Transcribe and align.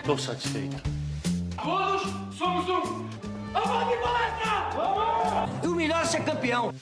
Estou 0.00 0.16
satisfeito. 0.16 0.76
Todos 1.62 2.02
somos 2.34 2.66
um. 2.68 3.06
Vamos 3.52 3.88
de 3.88 4.02
palestra! 4.02 4.70
Vamos! 4.74 5.64
E 5.64 5.66
o 5.68 5.74
melhor 5.74 6.00
é 6.00 6.04
ser 6.06 6.24
campeão. 6.24 6.72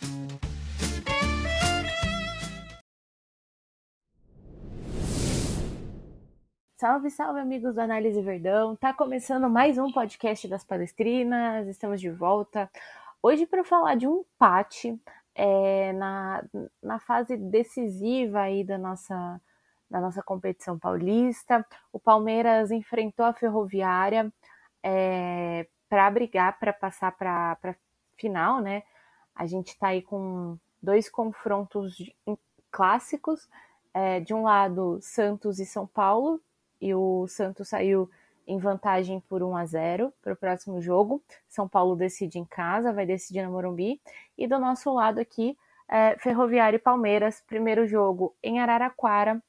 Salve, 6.77 7.11
salve, 7.11 7.41
amigos 7.41 7.75
do 7.75 7.81
Análise 7.81 8.23
Verdão. 8.23 8.77
Tá 8.77 8.95
começando 8.95 9.51
mais 9.51 9.77
um 9.79 9.91
podcast 9.91 10.47
das 10.47 10.63
Palestrinas. 10.63 11.67
Estamos 11.67 12.01
de 12.01 12.11
volta 12.11 12.71
hoje 13.21 13.47
para 13.47 13.65
falar 13.65 13.97
de 13.97 14.07
um 14.07 14.21
empate 14.21 14.97
é, 15.35 15.93
na, 15.93 16.45
na 16.81 17.01
fase 17.01 17.37
decisiva 17.37 18.43
aí 18.43 18.63
da 18.63 18.79
nossa, 18.79 19.41
da 19.91 20.01
nossa 20.01 20.23
competição 20.23 20.79
paulista. 20.79 21.65
O 21.93 21.99
Palmeiras 21.99 22.71
enfrentou 22.71 23.25
a 23.27 23.33
Ferroviária 23.33 24.33
é, 24.83 25.67
para 25.89 26.11
brigar 26.11 26.59
para 26.59 26.73
passar 26.73 27.13
para 27.13 27.59
a 27.63 27.75
final, 28.17 28.61
né? 28.61 28.83
A 29.35 29.47
gente 29.47 29.69
está 29.69 29.89
aí 29.89 30.03
com 30.03 30.59
dois 30.83 31.09
confrontos 31.09 31.97
clássicos. 32.71 33.49
É, 33.95 34.21
de 34.21 34.35
um 34.35 34.43
lado, 34.43 34.99
Santos 35.01 35.59
e 35.59 35.67
São 35.67 35.87
Paulo, 35.87 36.41
e 36.81 36.95
o 36.95 37.27
Santos 37.27 37.69
saiu 37.69 38.09
em 38.47 38.59
vantagem 38.59 39.21
por 39.29 39.43
1 39.43 39.57
a 39.57 39.67
0 39.67 40.13
para 40.23 40.33
o 40.33 40.37
próximo 40.37 40.81
jogo. 40.81 41.23
São 41.49 41.69
Paulo 41.69 41.97
decide 41.97 42.39
em 42.39 42.45
casa, 42.45 42.93
vai 42.93 43.05
decidir 43.05 43.43
na 43.43 43.51
Morumbi. 43.51 44.01
E 44.37 44.47
do 44.47 44.59
nosso 44.59 44.93
lado 44.93 45.19
aqui, 45.21 45.57
é, 45.89 46.17
Ferroviário 46.19 46.77
e 46.77 46.81
Palmeiras, 46.81 47.43
primeiro 47.47 47.87
jogo 47.87 48.35
em 48.43 48.61
Araraquara. 48.61 49.43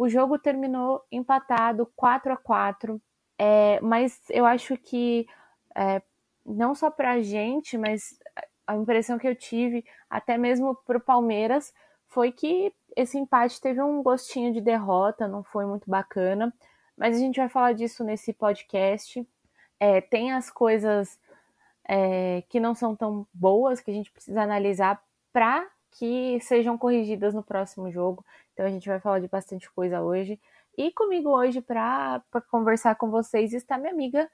O 0.00 0.08
jogo 0.08 0.38
terminou 0.38 1.04
empatado 1.10 1.90
4 1.96 2.32
a 2.32 2.36
4 2.36 3.00
é, 3.38 3.80
mas 3.80 4.20
eu 4.28 4.44
acho 4.44 4.76
que 4.76 5.26
é, 5.74 6.02
não 6.44 6.74
só 6.74 6.90
para 6.90 7.12
a 7.12 7.22
gente, 7.22 7.78
mas 7.78 8.18
a 8.66 8.76
impressão 8.76 9.18
que 9.18 9.26
eu 9.26 9.34
tive, 9.34 9.84
até 10.08 10.36
mesmo 10.36 10.74
para 10.86 10.98
o 10.98 11.00
Palmeiras, 11.00 11.72
foi 12.08 12.32
que 12.32 12.72
esse 12.96 13.18
empate 13.18 13.60
teve 13.60 13.80
um 13.82 14.02
gostinho 14.02 14.52
de 14.52 14.60
derrota, 14.60 15.28
não 15.28 15.42
foi 15.42 15.64
muito 15.64 15.88
bacana 15.90 16.52
mas 17.00 17.16
a 17.16 17.18
gente 17.18 17.40
vai 17.40 17.48
falar 17.48 17.72
disso 17.72 18.04
nesse 18.04 18.30
podcast. 18.30 19.26
É, 19.80 20.02
tem 20.02 20.32
as 20.32 20.50
coisas 20.50 21.18
é, 21.88 22.42
que 22.50 22.60
não 22.60 22.74
são 22.74 22.94
tão 22.94 23.26
boas 23.32 23.80
que 23.80 23.90
a 23.90 23.94
gente 23.94 24.12
precisa 24.12 24.42
analisar 24.42 25.02
para 25.32 25.66
que 25.92 26.38
sejam 26.42 26.76
corrigidas 26.76 27.32
no 27.32 27.42
próximo 27.42 27.90
jogo. 27.90 28.22
Então 28.60 28.68
a 28.68 28.72
gente 28.72 28.86
vai 28.86 29.00
falar 29.00 29.20
de 29.20 29.26
bastante 29.26 29.70
coisa 29.72 30.02
hoje. 30.02 30.38
E 30.76 30.92
comigo 30.92 31.30
hoje 31.30 31.62
para 31.62 32.22
conversar 32.50 32.94
com 32.94 33.10
vocês 33.10 33.54
está 33.54 33.78
minha 33.78 33.90
amiga 33.90 34.30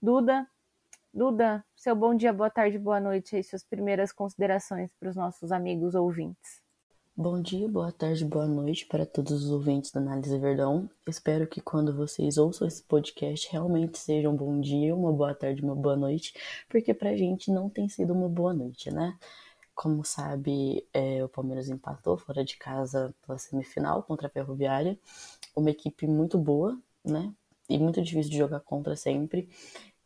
Duda. 0.00 0.48
Duda, 1.12 1.62
seu 1.76 1.94
bom 1.94 2.14
dia, 2.14 2.32
boa 2.32 2.48
tarde, 2.48 2.78
boa 2.78 2.98
noite 2.98 3.38
e 3.38 3.42
suas 3.42 3.62
primeiras 3.62 4.12
considerações 4.12 4.90
para 4.98 5.10
os 5.10 5.16
nossos 5.16 5.52
amigos 5.52 5.94
ouvintes. 5.94 6.62
Bom 7.14 7.38
dia, 7.42 7.68
boa 7.68 7.92
tarde, 7.92 8.24
boa 8.24 8.46
noite 8.46 8.86
para 8.86 9.04
todos 9.04 9.44
os 9.44 9.50
ouvintes 9.50 9.90
da 9.90 10.00
Análise 10.00 10.38
Verdão. 10.38 10.88
Espero 11.06 11.46
que 11.46 11.60
quando 11.60 11.94
vocês 11.94 12.38
ouçam 12.38 12.66
esse 12.66 12.82
podcast 12.82 13.52
realmente 13.52 13.98
seja 13.98 14.30
um 14.30 14.36
bom 14.36 14.58
dia, 14.58 14.96
uma 14.96 15.12
boa 15.12 15.34
tarde, 15.34 15.60
uma 15.60 15.76
boa 15.76 15.96
noite, 15.96 16.32
porque 16.66 16.94
pra 16.94 17.14
gente 17.14 17.50
não 17.50 17.68
tem 17.68 17.90
sido 17.90 18.14
uma 18.14 18.28
boa 18.28 18.54
noite, 18.54 18.90
né? 18.90 19.18
Como 19.76 20.02
sabe, 20.04 20.88
é, 20.92 21.22
o 21.22 21.28
Palmeiras 21.28 21.68
empatou 21.68 22.16
fora 22.16 22.42
de 22.42 22.56
casa 22.56 23.14
pela 23.24 23.36
semifinal 23.36 24.02
contra 24.02 24.26
a 24.26 24.30
Ferroviária, 24.30 24.98
uma 25.54 25.70
equipe 25.70 26.06
muito 26.06 26.38
boa, 26.38 26.78
né? 27.04 27.30
E 27.68 27.78
muito 27.78 28.00
difícil 28.02 28.32
de 28.32 28.38
jogar 28.38 28.60
contra 28.60 28.96
sempre. 28.96 29.50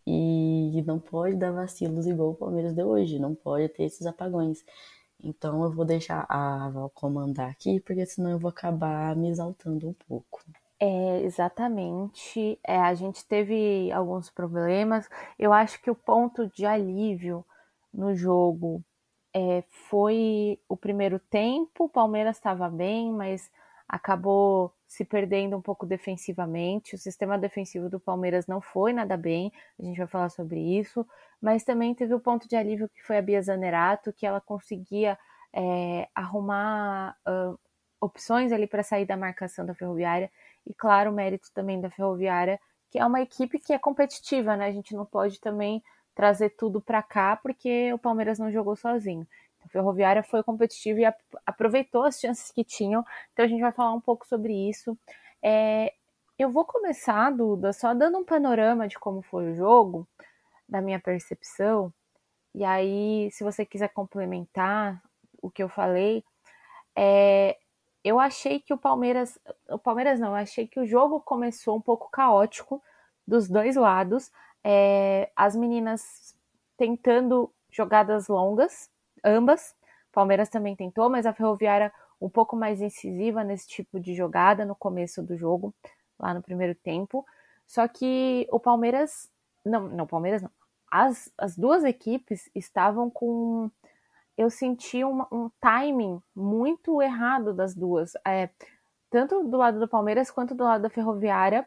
E 0.05 0.83
não 0.85 0.99
pode 0.99 1.37
dar 1.37 1.53
vacilos 1.53 2.07
igual 2.07 2.31
o 2.31 2.35
Palmeiras 2.35 2.75
deu 2.75 2.89
hoje, 2.89 3.21
não 3.21 3.33
pode 3.33 3.69
ter 3.69 3.85
esses 3.85 4.07
apagões. 4.07 4.65
Então 5.23 5.63
eu 5.63 5.71
vou 5.71 5.85
deixar 5.85 6.27
a 6.29 6.69
Val 6.71 6.91
comandar 6.91 7.49
aqui, 7.49 7.79
porque 7.79 8.05
senão 8.05 8.31
eu 8.31 8.39
vou 8.41 8.49
acabar 8.49 9.15
me 9.15 9.29
exaltando 9.29 9.89
um 9.89 9.95
pouco. 10.09 10.43
É, 10.81 11.23
exatamente. 11.23 12.59
É, 12.67 12.77
a 12.77 12.93
gente 12.95 13.25
teve 13.25 13.93
alguns 13.93 14.31
problemas. 14.31 15.09
Eu 15.39 15.53
acho 15.53 15.81
que 15.81 15.91
o 15.91 15.95
ponto 15.95 16.49
de 16.49 16.67
alívio 16.67 17.45
no 17.95 18.17
jogo 18.17 18.83
é, 19.35 19.63
foi 19.89 20.59
o 20.69 20.77
primeiro 20.77 21.19
tempo. 21.19 21.85
O 21.85 21.89
Palmeiras 21.89 22.37
estava 22.37 22.69
bem, 22.69 23.13
mas 23.13 23.51
acabou 23.89 24.73
se 24.87 25.05
perdendo 25.05 25.57
um 25.57 25.63
pouco 25.63 25.87
defensivamente. 25.87 26.95
O 26.95 26.99
sistema 26.99 27.39
defensivo 27.39 27.89
do 27.89 28.01
Palmeiras 28.01 28.47
não 28.47 28.61
foi 28.61 28.93
nada 28.93 29.17
bem. 29.17 29.53
A 29.79 29.85
gente 29.85 29.99
vai 29.99 30.07
falar 30.07 30.29
sobre 30.31 30.61
isso 30.61 31.07
mas 31.41 31.65
também 31.65 31.95
teve 31.95 32.13
o 32.15 32.21
ponto 32.21 32.47
de 32.47 32.55
alívio 32.55 32.89
que 32.89 33.03
foi 33.03 33.17
a 33.17 33.23
Bia 33.23 33.41
Zanerato, 33.41 34.13
que 34.13 34.27
ela 34.27 34.41
conseguia 34.41 35.19
é, 35.53 36.09
arrumar 36.15 37.17
uh, 37.27 37.59
opções 38.01 38.53
ali 38.53 38.67
para 38.67 38.83
sair 38.83 39.07
da 39.07 39.17
marcação 39.17 39.65
da 39.65 39.75
Ferroviária, 39.75 40.31
e 40.67 40.75
claro, 40.75 41.11
o 41.11 41.15
mérito 41.15 41.49
também 41.55 41.81
da 41.81 41.91
Ferroviária, 41.91 42.61
que 42.91 42.99
é 42.99 43.07
uma 43.07 43.23
equipe 43.23 43.59
que 43.59 43.73
é 43.73 43.79
competitiva, 43.79 44.57
né? 44.57 44.67
A 44.67 44.73
gente 44.73 44.95
não 44.95 45.07
pode 45.07 45.41
também 45.41 45.83
trazer 46.21 46.51
tudo 46.51 46.83
para 46.83 47.03
cá, 47.03 47.35
porque 47.35 47.91
o 47.95 47.99
Palmeiras 47.99 48.39
não 48.39 48.53
jogou 48.53 48.77
sozinho. 48.77 49.27
A 49.65 49.69
Ferroviária 49.69 50.23
foi 50.23 50.43
competitiva 50.43 51.01
e 51.01 51.15
aproveitou 51.47 52.03
as 52.05 52.21
chances 52.21 52.51
que 52.51 52.63
tinham, 52.63 53.03
então 53.33 53.43
a 53.43 53.49
gente 53.49 53.63
vai 53.63 53.73
falar 53.73 53.95
um 53.95 54.03
pouco 54.03 54.27
sobre 54.27 54.53
isso. 54.53 54.99
É, 55.43 55.95
eu 56.39 56.51
vou 56.51 56.67
começar, 56.67 57.31
Duda, 57.31 57.73
só 57.73 57.95
dando 57.95 58.19
um 58.19 58.25
panorama 58.25 58.87
de 58.87 58.99
como 58.99 59.23
foi 59.23 59.51
o 59.51 59.55
jogo, 59.55 60.07
da 60.69 60.83
minha 60.83 61.01
percepção. 61.01 61.91
E 62.55 62.65
aí, 62.65 63.31
se 63.33 63.43
você 63.43 63.65
quiser 63.65 63.89
complementar 63.89 65.03
o 65.41 65.51
que 65.51 65.63
eu 65.63 65.71
falei, 65.71 66.23
é, 66.95 67.57
eu 68.05 68.21
achei 68.21 68.61
que 68.61 68.75
o 68.75 68.79
Palmeiras, 68.79 69.39
o 69.71 69.79
Palmeiras 69.79 70.21
não, 70.21 70.29
eu 70.29 70.35
achei 70.35 70.67
que 70.67 70.81
o 70.81 70.87
jogo 70.87 71.19
começou 71.19 71.79
um 71.79 71.81
pouco 71.81 72.11
caótico 72.11 72.83
dos 73.27 73.49
dois 73.49 73.75
lados. 73.75 74.31
É, 74.65 75.31
as 75.35 75.57
meninas 75.57 76.35
tentando 76.77 77.53
jogadas 77.71 78.29
longas, 78.29 78.91
ambas. 79.25 79.75
Palmeiras 80.13 80.49
também 80.49 80.75
tentou, 80.75 81.09
mas 81.09 81.27
a 81.27 81.33
Ferroviária 81.33 81.93
um 82.21 82.29
pouco 82.29 82.57
mais 82.57 82.81
incisiva 82.81 83.43
nesse 83.43 83.69
tipo 83.69 83.99
de 83.99 84.15
jogada 84.15 84.65
no 84.65 84.75
começo 84.75 85.23
do 85.23 85.37
jogo, 85.37 85.75
lá 86.19 86.35
no 86.35 86.43
primeiro 86.43 86.75
tempo. 86.75 87.25
Só 87.67 87.87
que 87.89 88.47
o 88.51 88.59
Palmeiras, 88.59 89.31
não, 89.65 89.89
não, 89.89 90.07
Palmeiras 90.07 90.43
não 90.43 90.51
as, 90.91 91.33
as 91.39 91.57
duas 91.57 91.85
equipes 91.85 92.51
estavam 92.55 93.09
com. 93.09 93.71
Eu 94.37 94.51
senti 94.51 95.05
um, 95.05 95.23
um 95.31 95.51
timing 95.61 96.21
muito 96.35 97.01
errado 97.01 97.55
das 97.55 97.75
duas. 97.75 98.13
É, 98.27 98.51
tanto 99.11 99.45
do 99.45 99.57
lado 99.57 99.79
do 99.79 99.89
Palmeiras 99.89 100.31
quanto 100.31 100.55
do 100.55 100.65
lado 100.65 100.83
da 100.83 100.91
Ferroviária 100.91 101.67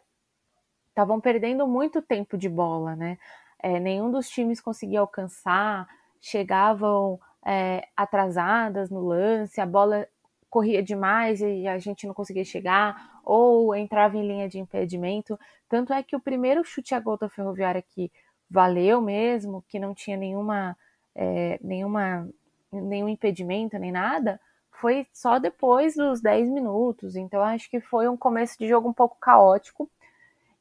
estavam 0.93 1.19
perdendo 1.19 1.67
muito 1.67 2.01
tempo 2.01 2.37
de 2.37 2.47
bola, 2.47 2.95
né? 2.95 3.17
É, 3.61 3.79
nenhum 3.79 4.11
dos 4.11 4.29
times 4.29 4.61
conseguia 4.61 4.99
alcançar, 4.99 5.87
chegavam 6.21 7.19
é, 7.45 7.87
atrasadas 7.97 8.89
no 8.89 9.01
lance, 9.01 9.59
a 9.59 9.65
bola 9.65 10.07
corria 10.49 10.83
demais 10.83 11.41
e 11.41 11.67
a 11.67 11.79
gente 11.79 12.05
não 12.05 12.13
conseguia 12.13 12.45
chegar, 12.45 13.19
ou 13.25 13.75
entrava 13.75 14.15
em 14.17 14.27
linha 14.27 14.47
de 14.47 14.59
impedimento. 14.59 15.39
Tanto 15.67 15.91
é 15.91 16.03
que 16.03 16.15
o 16.15 16.19
primeiro 16.19 16.63
chute 16.63 16.93
a 16.93 16.99
gol 16.99 17.17
da 17.17 17.27
Ferroviária 17.27 17.81
que 17.81 18.11
valeu 18.47 19.01
mesmo, 19.01 19.63
que 19.67 19.79
não 19.79 19.95
tinha 19.95 20.15
nenhuma, 20.15 20.77
é, 21.15 21.59
nenhuma, 21.63 22.29
nenhum 22.71 23.09
impedimento 23.09 23.79
nem 23.79 23.91
nada, 23.91 24.39
foi 24.69 25.07
só 25.11 25.39
depois 25.39 25.95
dos 25.95 26.21
10 26.21 26.49
minutos. 26.49 27.15
Então 27.15 27.41
acho 27.41 27.67
que 27.67 27.79
foi 27.79 28.07
um 28.07 28.17
começo 28.17 28.59
de 28.59 28.67
jogo 28.67 28.87
um 28.87 28.93
pouco 28.93 29.17
caótico 29.19 29.89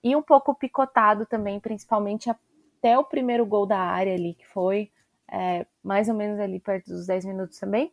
e 0.02 0.16
um 0.16 0.22
pouco 0.22 0.54
picotado 0.54 1.24
também, 1.26 1.60
principalmente 1.60 2.28
até 2.30 2.98
o 2.98 3.04
primeiro 3.04 3.46
gol 3.46 3.66
da 3.66 3.78
área 3.78 4.14
ali, 4.14 4.34
que 4.34 4.46
foi 4.48 4.90
é, 5.30 5.66
mais 5.82 6.08
ou 6.08 6.14
menos 6.14 6.38
ali 6.40 6.58
perto 6.58 6.90
dos 6.90 7.06
10 7.06 7.24
minutos 7.24 7.58
também. 7.58 7.92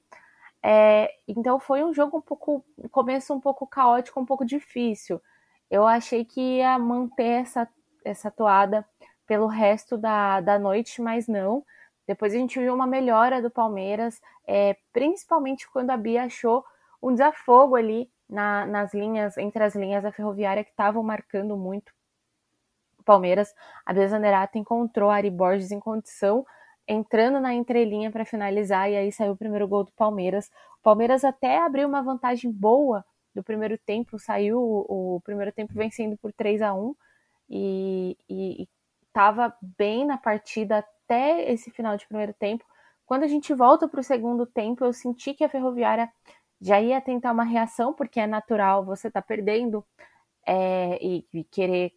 É, 0.62 1.14
então 1.28 1.60
foi 1.60 1.84
um 1.84 1.94
jogo 1.94 2.18
um 2.18 2.22
pouco, 2.22 2.66
começo 2.92 3.34
um 3.34 3.40
pouco 3.40 3.66
caótico, 3.66 4.20
um 4.20 4.26
pouco 4.26 4.46
difícil. 4.46 5.22
Eu 5.70 5.86
achei 5.88 6.26
que 6.26 6.58
ia 6.58 6.78
manter 6.78 7.42
essa, 7.42 7.68
essa 8.04 8.32
toada 8.32 8.86
pelo 9.26 9.48
resto 9.48 9.98
da, 9.98 10.42
da 10.42 10.60
noite, 10.60 11.02
mas 11.02 11.28
não. 11.28 11.64
Depois 12.08 12.34
a 12.34 12.38
gente 12.38 12.60
viu 12.60 12.74
uma 12.74 12.88
melhora 12.88 13.42
do 13.42 13.52
Palmeiras, 13.52 14.20
é, 14.48 14.76
principalmente 14.92 15.70
quando 15.72 15.92
a 15.92 15.98
Bia 15.98 16.24
achou 16.24 16.66
um 17.02 17.12
desafogo 17.14 17.76
ali 17.76 18.12
na, 18.28 18.66
nas 18.66 18.94
linhas, 18.94 19.38
entre 19.38 19.64
as 19.64 19.76
linhas 19.76 20.04
da 20.04 20.12
ferroviária 20.12 20.64
que 20.64 20.72
estavam 20.72 21.04
marcando 21.04 21.56
muito 21.56 21.94
Palmeiras. 23.04 23.54
A 23.86 23.94
Bia 23.94 24.08
Zanerato 24.08 24.58
encontrou 24.58 25.10
a 25.10 25.16
Ari 25.16 25.30
Borges 25.30 25.72
em 25.72 25.80
condição, 25.80 26.46
entrando 26.88 27.40
na 27.40 27.54
entrelinha 27.54 28.12
para 28.12 28.26
finalizar, 28.26 28.90
e 28.90 28.96
aí 28.96 29.12
saiu 29.12 29.34
o 29.34 29.38
primeiro 29.38 29.68
gol 29.68 29.84
do 29.84 29.92
Palmeiras. 29.94 30.48
O 30.80 30.84
Palmeiras 30.84 31.24
até 31.24 31.60
abriu 31.60 31.88
uma 31.88 32.02
vantagem 32.02 32.52
boa 32.52 33.06
do 33.34 33.44
primeiro 33.44 33.78
tempo, 33.78 34.18
saiu 34.18 34.60
o, 34.60 35.16
o 35.16 35.22
primeiro 35.22 35.52
tempo 35.52 35.74
vencendo 35.74 36.18
por 36.18 36.34
3 36.34 36.62
a 36.62 36.74
1 36.74 36.96
e 37.50 38.68
estava 39.08 39.56
bem 39.78 40.06
na 40.06 40.18
partida 40.18 40.80
até 40.80 41.52
esse 41.52 41.72
final 41.72 41.98
de 41.98 42.08
primeiro 42.08 42.34
tempo. 42.34 42.64
Quando 43.06 43.24
a 43.24 43.28
gente 43.28 43.54
volta 43.54 43.88
para 43.88 44.00
o 44.00 44.04
segundo 44.04 44.46
tempo, 44.46 44.86
eu 44.86 44.94
senti 44.94 45.34
que 45.34 45.44
a 45.44 45.50
Ferroviária 45.50 46.10
já 46.62 46.80
ia 46.80 47.02
tentar 47.02 47.32
uma 47.32 47.44
reação, 47.44 47.94
porque 47.94 48.20
é 48.20 48.28
natural 48.28 48.86
você 48.86 49.10
tá 49.10 49.22
perdendo 49.22 49.84
é, 50.46 50.98
e, 51.02 51.26
e, 51.34 51.44
querer 51.46 51.94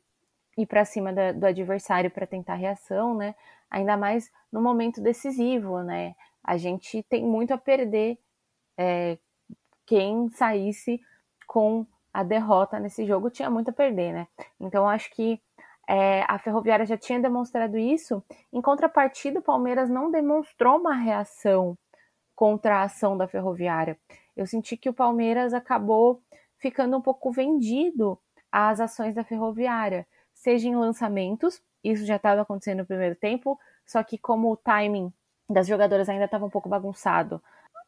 ir 0.56 0.66
para 0.66 0.84
cima 0.84 1.12
da, 1.12 1.32
do 1.32 1.46
adversário 1.46 2.10
para 2.10 2.26
tentar 2.26 2.54
reação, 2.54 3.14
né? 3.14 3.34
Ainda 3.70 3.96
mais 3.96 4.31
no 4.50 4.60
momento 4.60 5.00
decisivo, 5.00 5.82
né? 5.82 6.14
A 6.44 6.56
gente 6.56 7.02
tem 7.04 7.25
muito 7.25 7.54
a 7.54 7.58
perder 7.58 8.19
é, 8.76 9.19
quem 9.87 10.28
saísse 10.31 11.00
com 11.46 11.87
a 12.12 12.22
derrota 12.22 12.78
nesse 12.78 13.06
jogo 13.06 13.31
tinha 13.31 13.49
muito 13.49 13.70
a 13.70 13.72
perder, 13.72 14.12
né? 14.12 14.26
Então 14.60 14.88
acho 14.88 15.10
que 15.10 15.40
é, 15.88 16.25
a 16.28 16.38
Ferroviária 16.38 16.87
já 16.87 16.96
tinha 16.96 17.20
demonstrado 17.20 17.78
isso. 17.78 18.22
Em 18.52 18.60
contrapartida, 18.60 19.40
o 19.40 19.43
Palmeiras 19.43 19.88
não 19.88 20.10
demonstrou 20.10 20.78
uma 20.78 20.94
reação 20.94 21.76
contra 22.34 22.78
a 22.78 22.82
ação 22.82 23.16
da 23.16 23.28
Ferroviária. 23.28 23.98
Eu 24.37 24.46
senti 24.46 24.76
que 24.76 24.88
o 24.88 24.94
Palmeiras 24.94 25.52
acabou 25.55 26.22
ficando 26.58 26.96
um 26.96 27.00
pouco 27.00 27.31
vendido 27.31 28.19
às 28.50 28.81
ações 28.81 29.14
da 29.14 29.25
Ferroviária, 29.25 30.06
seja 30.43 30.69
em 30.69 30.75
lançamentos, 30.75 31.62
isso 31.85 32.05
já 32.05 32.17
estava 32.17 32.43
acontecendo 32.43 32.79
no 32.79 32.87
primeiro 32.87 33.15
tempo, 33.15 33.59
só 33.87 34.03
que 34.03 34.19
como 34.19 34.50
o 34.50 34.56
timing 34.56 35.12
das 35.49 35.69
jogadoras 35.69 36.09
ainda 36.09 36.25
estava 36.25 36.44
um 36.44 36.50
pouco 36.50 36.69
bagunçado, 36.69 37.41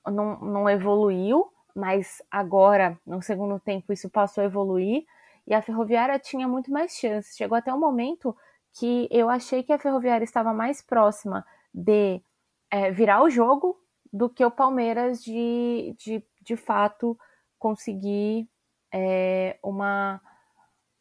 não, 0.06 0.38
não 0.38 0.70
evoluiu, 0.70 1.50
mas 1.74 2.22
agora, 2.30 2.96
no 3.04 3.20
segundo 3.20 3.58
tempo, 3.58 3.92
isso 3.92 4.08
passou 4.08 4.42
a 4.42 4.44
evoluir 4.44 5.04
e 5.46 5.52
a 5.52 5.60
Ferroviária 5.60 6.16
tinha 6.18 6.46
muito 6.46 6.70
mais 6.70 6.92
chances. 6.92 7.36
Chegou 7.36 7.58
até 7.58 7.74
um 7.74 7.78
momento 7.78 8.36
que 8.78 9.08
eu 9.10 9.28
achei 9.28 9.64
que 9.64 9.72
a 9.72 9.78
Ferroviária 9.78 10.24
estava 10.24 10.54
mais 10.54 10.80
próxima 10.80 11.44
de 11.72 12.22
é, 12.70 12.92
virar 12.92 13.22
o 13.22 13.30
jogo 13.30 13.76
do 14.12 14.30
que 14.30 14.44
o 14.44 14.50
Palmeiras 14.50 15.22
de, 15.22 15.96
de, 15.98 16.22
de 16.40 16.56
fato 16.56 17.18
conseguir 17.58 18.48
é, 18.92 19.58
uma 19.60 20.20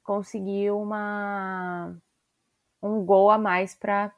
conseguir 0.04 0.72
uma 0.72 1.96
um 2.82 3.04
gol 3.06 3.32
a 3.32 3.38
mais 3.38 3.74
para 3.74 4.12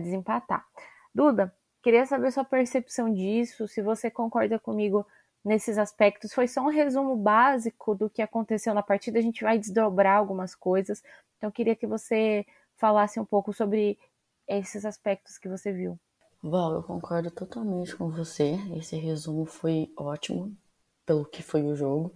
desempatar. 0.00 0.64
Duda, 1.12 1.52
queria 1.82 2.06
saber 2.06 2.30
sua 2.30 2.44
percepção 2.44 3.12
disso, 3.12 3.66
se 3.66 3.82
você 3.82 4.10
concorda 4.10 4.58
comigo 4.58 5.04
nesses 5.44 5.76
aspectos. 5.76 6.32
Foi 6.32 6.46
só 6.46 6.62
um 6.62 6.68
resumo 6.68 7.16
básico 7.16 7.94
do 7.94 8.08
que 8.08 8.22
aconteceu 8.22 8.72
na 8.72 8.82
partida, 8.82 9.18
a 9.18 9.22
gente 9.22 9.42
vai 9.42 9.58
desdobrar 9.58 10.18
algumas 10.18 10.54
coisas. 10.54 11.02
Então, 11.36 11.50
queria 11.50 11.74
que 11.74 11.86
você 11.86 12.46
falasse 12.76 13.18
um 13.18 13.24
pouco 13.24 13.52
sobre 13.52 13.98
esses 14.46 14.84
aspectos 14.84 15.36
que 15.38 15.48
você 15.48 15.72
viu. 15.72 15.98
Val, 16.42 16.74
eu 16.74 16.82
concordo 16.82 17.30
totalmente 17.30 17.94
com 17.96 18.08
você. 18.08 18.56
Esse 18.76 18.96
resumo 18.96 19.44
foi 19.44 19.92
ótimo 19.96 20.56
pelo 21.06 21.24
que 21.24 21.42
foi 21.42 21.62
o 21.62 21.74
jogo. 21.74 22.12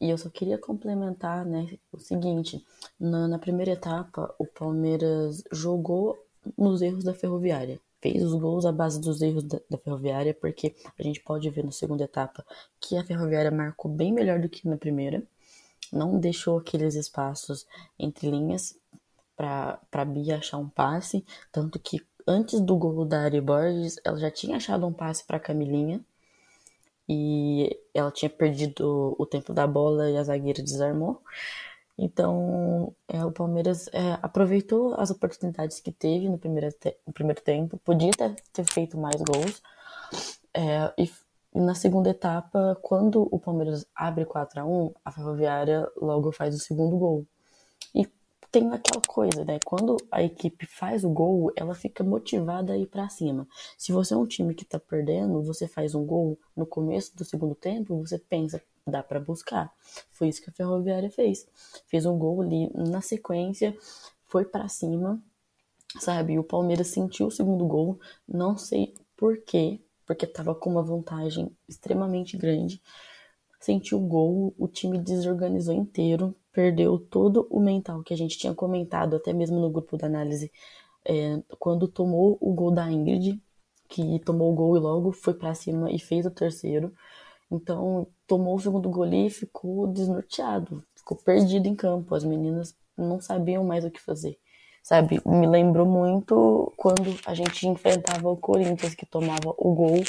E 0.00 0.10
eu 0.10 0.18
só 0.18 0.28
queria 0.28 0.58
complementar, 0.58 1.44
né, 1.44 1.78
o 1.90 1.98
seguinte, 1.98 2.64
na, 3.00 3.26
na 3.26 3.38
primeira 3.38 3.72
etapa, 3.72 4.34
o 4.38 4.46
Palmeiras 4.46 5.42
jogou 5.50 6.18
nos 6.56 6.82
erros 6.82 7.02
da 7.02 7.14
Ferroviária. 7.14 7.80
Fez 8.00 8.22
os 8.22 8.34
gols 8.34 8.66
à 8.66 8.72
base 8.72 9.00
dos 9.00 9.22
erros 9.22 9.44
da, 9.44 9.58
da, 9.70 9.78
Ferroviária, 9.78 10.34
porque 10.34 10.74
a 10.98 11.02
gente 11.02 11.20
pode 11.20 11.48
ver 11.48 11.64
na 11.64 11.72
segunda 11.72 12.04
etapa 12.04 12.44
que 12.78 12.96
a 12.96 13.04
Ferroviária 13.04 13.50
marcou 13.50 13.90
bem 13.90 14.12
melhor 14.12 14.38
do 14.38 14.48
que 14.50 14.68
na 14.68 14.76
primeira, 14.76 15.22
não 15.92 16.18
deixou 16.18 16.58
aqueles 16.58 16.94
espaços 16.94 17.66
entre 17.98 18.30
linhas 18.30 18.78
para 19.34 20.04
Bia 20.04 20.36
achar 20.36 20.58
um 20.58 20.68
passe, 20.68 21.24
tanto 21.50 21.78
que 21.78 22.04
antes 22.26 22.60
do 22.60 22.76
gol 22.76 23.04
da 23.04 23.22
Ari 23.22 23.40
Borges, 23.40 23.98
ela 24.04 24.18
já 24.18 24.30
tinha 24.30 24.56
achado 24.56 24.86
um 24.86 24.92
passe 24.92 25.24
para 25.24 25.40
Camilinha 25.40 26.04
e 27.08 27.78
ela 27.94 28.10
tinha 28.10 28.28
perdido 28.30 29.14
o 29.18 29.26
tempo 29.26 29.52
da 29.52 29.66
bola 29.66 30.10
e 30.10 30.16
a 30.16 30.22
zagueira 30.22 30.62
desarmou. 30.62 31.22
Então, 31.98 32.94
é, 33.08 33.24
o 33.24 33.32
Palmeiras 33.32 33.88
é, 33.88 34.18
aproveitou 34.20 34.94
as 35.00 35.10
oportunidades 35.10 35.80
que 35.80 35.90
teve 35.90 36.28
no 36.28 36.38
primeiro, 36.38 36.70
te 36.72 36.96
no 37.06 37.12
primeiro 37.12 37.40
tempo, 37.40 37.78
podia 37.78 38.10
ter, 38.12 38.34
ter 38.52 38.64
feito 38.64 38.98
mais 38.98 39.16
gols. 39.22 39.62
É, 40.52 40.92
e, 40.98 41.10
e, 41.54 41.60
na 41.60 41.74
segunda 41.74 42.10
etapa, 42.10 42.78
quando 42.82 43.26
o 43.30 43.38
Palmeiras 43.38 43.86
abre 43.94 44.26
4 44.26 44.60
a 44.60 44.64
1 44.66 44.94
a 45.04 45.12
Ferroviária 45.12 45.90
logo 45.96 46.32
faz 46.32 46.54
o 46.54 46.58
segundo 46.58 46.96
gol. 46.98 47.26
Tem 48.56 48.72
aquela 48.72 49.02
coisa, 49.06 49.44
né? 49.44 49.60
Quando 49.62 49.98
a 50.10 50.22
equipe 50.22 50.64
faz 50.64 51.04
o 51.04 51.10
gol, 51.10 51.52
ela 51.54 51.74
fica 51.74 52.02
motivada 52.02 52.72
a 52.72 52.78
ir 52.78 52.86
para 52.86 53.06
cima. 53.06 53.46
Se 53.76 53.92
você 53.92 54.14
é 54.14 54.16
um 54.16 54.24
time 54.24 54.54
que 54.54 54.64
tá 54.64 54.80
perdendo, 54.80 55.42
você 55.42 55.68
faz 55.68 55.94
um 55.94 56.06
gol 56.06 56.38
no 56.56 56.64
começo 56.64 57.14
do 57.14 57.22
segundo 57.22 57.54
tempo, 57.54 57.94
você 57.98 58.18
pensa, 58.18 58.62
dá 58.86 59.02
para 59.02 59.20
buscar. 59.20 59.70
Foi 60.10 60.28
isso 60.28 60.40
que 60.40 60.48
a 60.48 60.52
Ferroviária 60.54 61.10
fez. 61.10 61.46
Fez 61.86 62.06
um 62.06 62.16
gol 62.16 62.40
ali 62.40 62.70
na 62.74 63.02
sequência, 63.02 63.76
foi 64.24 64.46
para 64.46 64.66
cima, 64.68 65.22
sabe? 66.00 66.38
O 66.38 66.42
Palmeiras 66.42 66.86
sentiu 66.86 67.26
o 67.26 67.30
segundo 67.30 67.66
gol, 67.66 68.00
não 68.26 68.56
sei 68.56 68.94
por 69.18 69.36
quê, 69.36 69.82
porque 70.06 70.26
tava 70.26 70.54
com 70.54 70.70
uma 70.70 70.82
vantagem 70.82 71.54
extremamente 71.68 72.38
grande. 72.38 72.80
Sentiu 73.60 73.98
o 73.98 74.06
gol, 74.06 74.54
o 74.58 74.68
time 74.68 74.98
desorganizou 74.98 75.74
inteiro, 75.74 76.34
perdeu 76.52 76.98
todo 76.98 77.46
o 77.50 77.60
mental 77.60 78.02
que 78.02 78.14
a 78.14 78.16
gente 78.16 78.38
tinha 78.38 78.54
comentado, 78.54 79.16
até 79.16 79.32
mesmo 79.32 79.58
no 79.60 79.70
grupo 79.70 79.96
da 79.96 80.06
análise, 80.06 80.50
é, 81.04 81.40
quando 81.58 81.88
tomou 81.88 82.36
o 82.40 82.52
gol 82.52 82.70
da 82.70 82.90
Ingrid, 82.90 83.40
que 83.88 84.18
tomou 84.20 84.52
o 84.52 84.54
gol 84.54 84.76
e 84.76 84.80
logo 84.80 85.12
foi 85.12 85.34
para 85.34 85.54
cima 85.54 85.90
e 85.90 85.98
fez 85.98 86.26
o 86.26 86.30
terceiro. 86.30 86.92
Então, 87.50 88.06
tomou 88.26 88.56
o 88.56 88.60
segundo 88.60 88.88
gol 88.90 89.06
e 89.06 89.30
ficou 89.30 89.86
desnorteado, 89.86 90.82
ficou 90.94 91.16
perdido 91.16 91.66
em 91.68 91.76
campo. 91.76 92.14
As 92.14 92.24
meninas 92.24 92.76
não 92.96 93.20
sabiam 93.20 93.64
mais 93.64 93.84
o 93.84 93.90
que 93.90 94.00
fazer. 94.00 94.38
Sabe, 94.82 95.20
me 95.26 95.46
lembrou 95.46 95.84
muito 95.84 96.72
quando 96.76 97.18
a 97.26 97.34
gente 97.34 97.66
enfrentava 97.66 98.30
o 98.30 98.36
Corinthians, 98.36 98.94
que 98.94 99.04
tomava 99.04 99.52
o 99.58 99.74
gol 99.74 100.02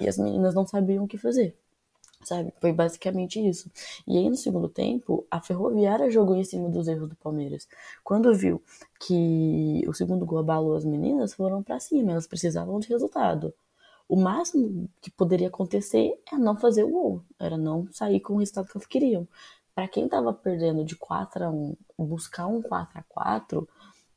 e 0.00 0.08
as 0.08 0.16
meninas 0.16 0.54
não 0.54 0.66
sabiam 0.66 1.04
o 1.04 1.08
que 1.08 1.18
fazer. 1.18 1.56
Sabe, 2.24 2.52
foi 2.60 2.72
basicamente 2.72 3.38
isso. 3.46 3.70
E 4.06 4.16
aí 4.16 4.28
no 4.30 4.36
segundo 4.36 4.68
tempo, 4.68 5.26
a 5.30 5.40
Ferroviária 5.40 6.10
jogou 6.10 6.36
em 6.36 6.44
cima 6.44 6.68
dos 6.70 6.88
erros 6.88 7.08
do 7.08 7.16
Palmeiras. 7.16 7.68
Quando 8.02 8.34
viu 8.34 8.62
que 9.00 9.82
o 9.86 9.92
segundo 9.92 10.24
gol 10.24 10.38
abalou 10.38 10.74
as 10.74 10.84
meninas, 10.84 11.34
foram 11.34 11.62
para 11.62 11.78
cima, 11.80 12.12
elas 12.12 12.26
precisavam 12.26 12.78
de 12.80 12.88
resultado 12.88 13.52
o 14.08 14.16
máximo 14.16 14.88
que 15.00 15.10
poderia 15.10 15.48
acontecer 15.48 16.20
é 16.30 16.36
não 16.36 16.56
fazer 16.56 16.84
o 16.84 16.90
gol, 16.90 17.24
era 17.38 17.56
não 17.56 17.88
sair 17.92 18.20
com 18.20 18.34
o 18.34 18.38
resultado 18.38 18.68
que 18.68 18.76
eles 18.76 18.86
queriam. 18.86 19.28
Para 19.74 19.88
quem 19.88 20.04
estava 20.04 20.32
perdendo 20.32 20.84
de 20.84 20.94
4 20.96 21.44
a 21.44 21.50
1, 21.50 21.76
buscar 21.98 22.46
um 22.46 22.62
4 22.62 22.98
a 22.98 23.02
4 23.02 23.68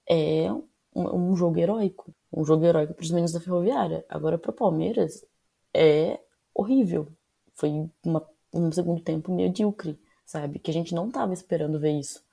é 0.08 0.52
um, 0.96 1.32
um 1.32 1.36
jogo 1.36 1.58
heróico, 1.58 2.14
um 2.32 2.44
jogo 2.46 2.66
heróico 2.66 2.94
para 2.94 3.04
os 3.04 3.12
meninos 3.12 3.32
da 3.32 3.40
Ferroviária. 3.40 4.06
Agora 4.10 4.38
para 4.38 4.52
o 4.52 4.54
Palmeiras 4.54 5.26
é 5.74 6.20
horrível. 6.54 7.08
Foi 7.58 7.90
uma, 8.06 8.24
um 8.54 8.72
segundo 8.72 9.02
tempo 9.02 9.34
medíocre, 9.34 10.00
sabe? 10.26 10.60
Que 10.60 10.72
a 10.72 10.74
gente 10.74 10.94
não 10.94 11.08
estava 11.08 11.34
esperando 11.34 11.80
ver 11.80 12.00
isso. 12.00 12.24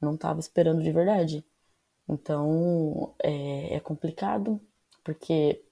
Não 0.00 0.14
estava 0.14 0.40
esperando 0.40 0.82
de 0.82 0.90
verdade. 0.90 1.44
Então 2.08 3.14
é, 3.22 3.76
é 3.76 3.80
complicado, 3.80 4.58
porque 5.04 5.62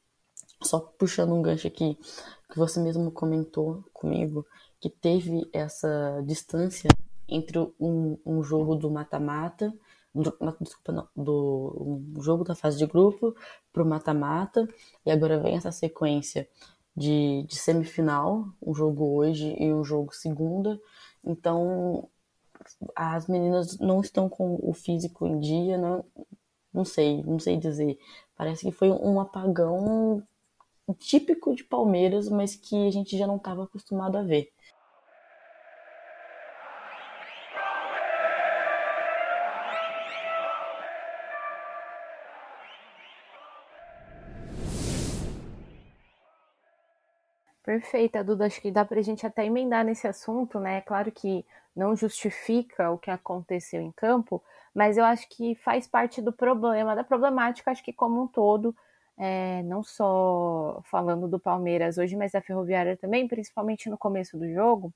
só 0.62 0.78
puxando 0.80 1.34
um 1.34 1.42
gancho 1.42 1.66
aqui, 1.66 1.98
que 2.50 2.58
você 2.58 2.78
mesmo 2.78 3.10
comentou 3.10 3.82
comigo, 3.92 4.46
que 4.80 4.90
teve 4.90 5.48
essa 5.52 6.22
distância 6.26 6.88
entre 7.26 7.58
um, 7.80 8.18
um 8.25 8.42
jogo 8.42 8.75
do 8.75 8.90
mata-mata, 8.90 9.72
desculpa, 10.60 10.92
não, 10.92 11.08
do 11.16 12.12
um 12.16 12.22
jogo 12.22 12.44
da 12.44 12.54
fase 12.54 12.78
de 12.78 12.87
grupo 12.87 13.34
pro 13.72 13.87
mata-mata, 13.87 14.68
e 15.04 15.10
agora 15.10 15.38
vem 15.38 15.56
essa 15.56 15.72
sequência 15.72 16.48
de, 16.99 17.45
de 17.45 17.57
semifinal, 17.57 18.47
um 18.61 18.75
jogo 18.75 19.17
hoje 19.17 19.55
e 19.59 19.73
um 19.73 19.85
jogo 19.85 20.14
segunda. 20.14 20.78
Então, 21.25 22.09
as 22.95 23.26
meninas 23.28 23.78
não 23.78 24.00
estão 24.00 24.28
com 24.28 24.59
o 24.62 24.73
físico 24.73 25.26
em 25.26 25.38
dia, 25.38 25.78
não, 25.78 26.05
não 26.73 26.85
sei, 26.85 27.23
não 27.23 27.38
sei 27.38 27.57
dizer. 27.57 27.99
Parece 28.37 28.67
que 28.67 28.73
foi 28.73 28.90
um 28.90 29.21
apagão 29.21 30.23
típico 30.99 31.55
de 31.55 31.64
Palmeiras, 31.64 32.28
mas 32.28 32.57
que 32.57 32.87
a 32.87 32.90
gente 32.90 33.17
já 33.17 33.26
não 33.26 33.37
estava 33.37 33.64
acostumado 33.64 34.17
a 34.17 34.23
ver. 34.23 34.50
Perfeita, 47.68 48.25
Duda. 48.25 48.46
Acho 48.46 48.62
que 48.62 48.70
dá 48.70 48.82
para 48.82 48.98
a 48.98 49.02
gente 49.02 49.26
até 49.26 49.44
emendar 49.44 49.84
nesse 49.84 50.08
assunto, 50.08 50.58
né? 50.58 50.80
Claro 50.80 51.12
que 51.12 51.44
não 51.76 51.94
justifica 51.94 52.90
o 52.90 52.96
que 52.96 53.10
aconteceu 53.10 53.82
em 53.82 53.92
campo, 53.92 54.42
mas 54.75 54.96
eu 54.96 55.04
acho 55.04 55.28
que 55.28 55.54
faz 55.56 55.87
parte 55.87 56.22
do 56.22 56.32
problema, 56.32 56.96
da 56.96 57.04
problemática, 57.04 57.70
acho 57.70 57.84
que 57.84 57.92
como 57.92 58.22
um 58.22 58.26
todo, 58.26 58.75
é, 59.18 59.62
não 59.64 59.82
só 59.82 60.80
falando 60.84 61.28
do 61.28 61.38
Palmeiras 61.38 61.98
hoje, 61.98 62.16
mas 62.16 62.32
da 62.32 62.40
Ferroviária 62.40 62.96
também, 62.96 63.28
principalmente 63.28 63.90
no 63.90 63.98
começo 63.98 64.38
do 64.38 64.50
jogo. 64.50 64.90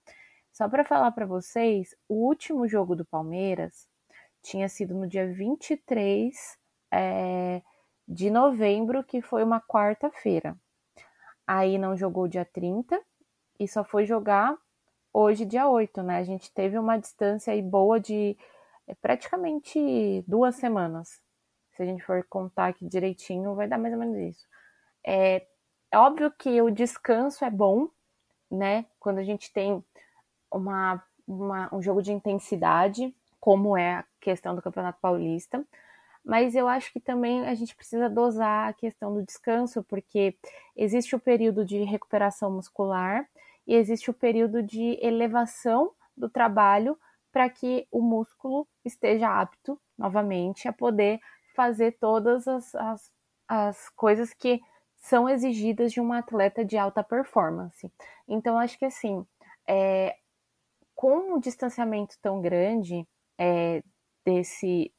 Só 0.51 0.67
para 0.67 0.83
falar 0.83 1.11
para 1.13 1.27
vocês, 1.27 1.95
o 2.09 2.27
último 2.27 2.67
jogo 2.67 2.97
do 2.97 3.05
Palmeiras 3.05 3.87
tinha 4.43 4.67
sido 4.67 4.95
no 4.95 5.07
dia 5.07 5.31
23 5.31 6.35
é, 6.91 7.61
de 8.09 8.31
novembro, 8.31 9.05
que 9.05 9.21
foi 9.21 9.45
uma 9.45 9.61
quarta-feira. 9.61 10.57
Aí 11.47 11.79
não 11.79 11.97
jogou 11.97 12.29
dia 12.29 12.45
30 12.45 13.01
e 13.59 13.69
só 13.69 13.85
foi 13.85 14.07
jogar 14.07 14.57
hoje, 15.13 15.45
dia 15.45 15.69
8, 15.69 16.03
né? 16.03 16.19
A 16.19 16.25
gente 16.25 16.53
teve 16.53 16.79
uma 16.79 16.97
distância 16.97 17.53
aí 17.53 17.63
boa 17.63 18.01
de 18.01 18.37
é, 18.87 18.95
praticamente 18.95 20.25
duas 20.27 20.57
semanas. 20.57 21.21
Se 21.73 21.83
a 21.83 21.87
gente 21.87 22.03
for 22.03 22.25
contar 22.29 22.69
aqui 22.69 22.87
direitinho, 22.87 23.55
vai 23.55 23.69
dar 23.69 23.79
mais 23.79 23.95
ou 23.95 24.01
menos 24.01 24.17
isso. 24.17 24.47
É, 25.05 25.47
é 25.91 25.99
óbvio 25.99 26.31
que 26.31 26.61
o 26.61 26.71
descanso 26.71 27.45
é 27.45 27.51
bom, 27.51 27.89
né? 28.51 28.87
Quando 28.99 29.19
a 29.19 29.25
gente 29.25 29.53
tem 29.53 29.85
uma, 30.51 31.03
uma, 31.27 31.75
um 31.75 31.83
jogo 31.83 32.03
de 32.03 32.13
intensidade, 32.13 33.15
como 33.41 33.77
é 33.77 33.97
a 33.97 34.05
questão 34.21 34.55
do 34.55 34.63
Campeonato 34.63 35.01
Paulista. 35.01 35.65
Mas 36.25 36.55
eu 36.55 36.69
acho 36.69 36.93
que 36.93 37.01
também 37.01 37.47
a 37.47 37.55
gente 37.55 37.75
precisa 37.75 38.09
dosar 38.09 38.69
a 38.69 38.73
questão 38.73 39.13
do 39.13 39.25
descanso, 39.25 39.83
porque 39.85 40.37
existe 40.77 41.17
o 41.17 41.21
período 41.21 41.65
de 41.65 41.83
recuperação 41.83 42.51
muscular 42.51 43.29
e 43.67 43.75
existe 43.75 44.11
o 44.11 44.15
período 44.15 44.63
de 44.63 44.99
elevação 45.03 45.93
do 46.17 46.29
trabalho 46.29 46.97
para 47.33 47.49
que 47.49 47.87
o 47.91 48.01
músculo 48.01 48.69
esteja 48.85 49.41
apto 49.41 49.81
novamente 49.99 50.69
a 50.69 50.73
poder 50.73 51.19
fazer 51.55 51.93
todas 51.99 52.47
as, 52.47 52.75
as, 52.75 53.13
as 53.49 53.89
coisas 53.91 54.33
que 54.33 54.61
são 54.97 55.29
exigidas 55.29 55.93
de 55.93 56.01
um 56.01 56.13
atleta 56.13 56.65
de 56.65 56.77
alta 56.77 57.03
performance. 57.03 57.91
Então, 58.29 58.59
acho 58.59 58.79
que 58.79 58.85
assim, 58.85 59.27
é, 59.67 60.17
com 60.95 61.35
um 61.35 61.41
distanciamento 61.41 62.17
tão 62.23 62.41
grande 62.41 63.07
é, 63.39 63.83
desse 64.25 64.93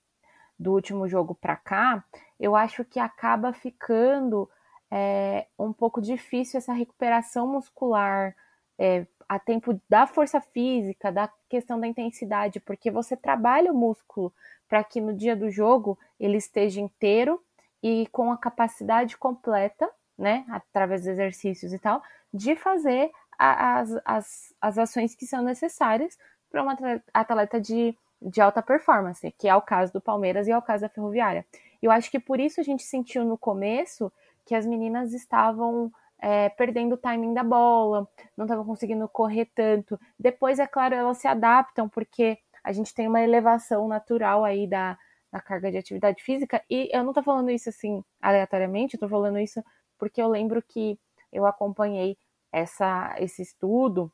do 0.64 0.72
último 0.72 1.08
jogo 1.08 1.36
para 1.36 1.56
cá, 1.56 2.04
eu 2.40 2.56
acho 2.56 2.84
que 2.86 3.00
acaba 3.00 3.54
ficando 3.54 4.50
é, 4.90 5.46
um 5.60 5.74
pouco 5.74 6.02
difícil 6.02 6.58
essa 6.58 6.74
recuperação 6.74 7.48
muscular 7.48 8.36
é, 8.80 9.06
a 9.28 9.38
tempo 9.38 9.80
da 9.90 10.08
força 10.08 10.40
física, 10.40 11.12
da 11.12 11.30
questão 11.50 11.80
da 11.80 11.88
intensidade, 11.88 12.60
porque 12.60 12.90
você 12.90 13.16
trabalha 13.16 13.72
o 13.72 13.76
músculo 13.76 14.34
para 14.68 14.84
que 14.84 15.02
no 15.02 15.14
dia 15.14 15.36
do 15.36 15.50
jogo 15.50 15.98
ele 16.20 16.38
esteja 16.38 16.80
inteiro 16.80 17.42
e 17.82 18.08
com 18.12 18.32
a 18.32 18.38
capacidade 18.38 19.18
completa, 19.18 19.90
né, 20.18 20.46
através 20.50 21.02
dos 21.02 21.10
exercícios 21.10 21.74
e 21.74 21.80
tal, 21.80 22.02
de 22.34 22.56
fazer 22.56 23.12
as, 23.38 23.90
as, 24.06 24.54
as 24.62 24.78
ações 24.78 25.16
que 25.16 25.26
são 25.26 25.44
necessárias 25.44 26.18
para 26.50 26.64
um 26.64 26.70
atleta 27.14 27.60
de, 27.60 27.98
de 28.24 28.42
alta 28.42 28.62
performance, 28.62 29.32
que 29.38 29.48
é 29.48 29.56
o 29.56 29.62
caso 29.62 29.94
do 29.94 30.02
Palmeiras 30.02 30.48
e 30.48 30.52
é 30.52 30.58
o 30.58 30.62
caso 30.62 30.82
da 30.82 30.90
Ferroviária. 30.90 31.46
Eu 31.82 31.92
acho 31.92 32.10
que 32.10 32.20
por 32.20 32.40
isso 32.40 32.62
a 32.62 32.64
gente 32.64 32.84
sentiu 32.84 33.26
no 33.26 33.38
começo 33.38 34.12
que 34.46 34.56
as 34.56 34.66
meninas 34.66 35.14
estavam 35.14 35.92
é, 36.20 36.50
perdendo 36.50 36.94
o 36.94 36.98
timing 36.98 37.34
da 37.34 37.44
bola, 37.44 38.08
não 38.38 38.46
estavam 38.46 38.66
conseguindo 38.66 39.08
correr 39.10 39.46
tanto. 39.54 40.00
Depois, 40.18 40.60
é 40.60 40.66
claro, 40.66 40.96
elas 40.96 41.18
se 41.18 41.28
adaptam, 41.28 41.90
porque 41.90 42.38
a 42.64 42.72
gente 42.72 42.94
tem 42.94 43.08
uma 43.08 43.22
elevação 43.22 43.88
natural 43.88 44.46
aí 44.46 44.66
da, 44.66 44.98
da 45.32 45.42
carga 45.42 45.70
de 45.70 45.78
atividade 45.78 46.24
física. 46.24 46.64
E 46.70 46.90
eu 46.94 47.04
não 47.04 47.12
estou 47.12 47.24
falando 47.24 47.50
isso 47.52 47.68
assim 47.68 48.02
aleatoriamente, 48.22 48.96
estou 48.96 49.10
falando 49.10 49.38
isso 49.38 49.62
porque 49.98 50.22
eu 50.22 50.30
lembro 50.30 50.62
que 50.62 50.98
eu 51.32 51.46
acompanhei 51.46 52.18
essa, 52.52 53.16
esse 53.18 53.42
estudo 53.42 54.12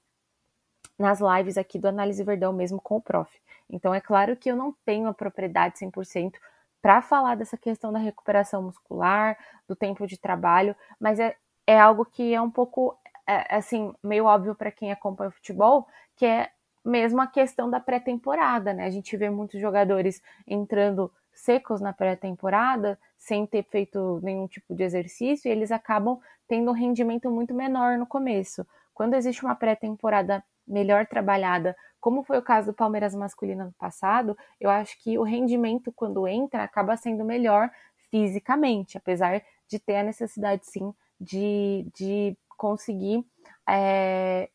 nas 0.99 1.19
lives 1.19 1.57
aqui 1.57 1.79
do 1.79 1.87
Análise 1.87 2.23
Verdão 2.23 2.51
mesmo 2.51 2.79
com 2.81 2.97
o 2.97 3.01
prof. 3.01 3.31
Então 3.69 3.93
é 3.93 4.01
claro 4.01 4.35
que 4.35 4.51
eu 4.51 4.55
não 4.55 4.75
tenho 4.85 5.07
a 5.07 5.13
propriedade 5.13 5.79
100% 5.79 6.33
para 6.81 7.01
falar 7.01 7.35
dessa 7.35 7.57
questão 7.57 7.91
da 7.91 7.99
recuperação 7.99 8.61
muscular, 8.61 9.37
do 9.67 9.75
tempo 9.75 10.05
de 10.05 10.17
trabalho, 10.17 10.75
mas 10.99 11.19
é, 11.19 11.35
é 11.65 11.79
algo 11.79 12.05
que 12.05 12.33
é 12.33 12.41
um 12.41 12.51
pouco 12.51 12.97
é, 13.27 13.55
assim, 13.55 13.93
meio 14.03 14.25
óbvio 14.25 14.55
para 14.55 14.71
quem 14.71 14.91
acompanha 14.91 15.29
o 15.29 15.33
futebol, 15.33 15.87
que 16.15 16.25
é 16.25 16.49
mesmo 16.83 17.21
a 17.21 17.27
questão 17.27 17.69
da 17.69 17.79
pré-temporada, 17.79 18.73
né? 18.73 18.85
A 18.85 18.89
gente 18.89 19.15
vê 19.15 19.29
muitos 19.29 19.59
jogadores 19.61 20.21
entrando 20.47 21.11
secos 21.31 21.79
na 21.79 21.93
pré-temporada, 21.93 22.97
sem 23.17 23.45
ter 23.45 23.63
feito 23.63 24.19
nenhum 24.23 24.47
tipo 24.47 24.73
de 24.73 24.83
exercício, 24.83 25.47
e 25.47 25.51
eles 25.51 25.71
acabam 25.71 26.19
tendo 26.47 26.71
um 26.71 26.73
rendimento 26.73 27.29
muito 27.29 27.53
menor 27.53 27.97
no 27.97 28.07
começo. 28.07 28.65
Quando 28.93 29.13
existe 29.13 29.43
uma 29.43 29.55
pré-temporada 29.55 30.43
melhor 30.69 31.05
trabalhada, 31.07 31.75
como 31.99 32.23
foi 32.23 32.37
o 32.37 32.41
caso 32.41 32.67
do 32.67 32.73
Palmeiras 32.73 33.13
masculino 33.13 33.65
no 33.65 33.73
passado, 33.73 34.37
eu 34.59 34.69
acho 34.69 34.97
que 35.03 35.17
o 35.17 35.23
rendimento 35.23 35.91
quando 35.91 36.27
entra 36.27 36.63
acaba 36.63 36.95
sendo 36.95 37.25
melhor 37.25 37.69
fisicamente, 38.09 38.97
apesar 38.97 39.41
de 39.67 39.79
ter 39.79 39.97
a 39.97 40.03
necessidade 40.03 40.65
sim 40.65 40.93
de, 41.19 41.85
de 41.93 42.37
conseguir 42.57 43.25
é, 43.67 44.49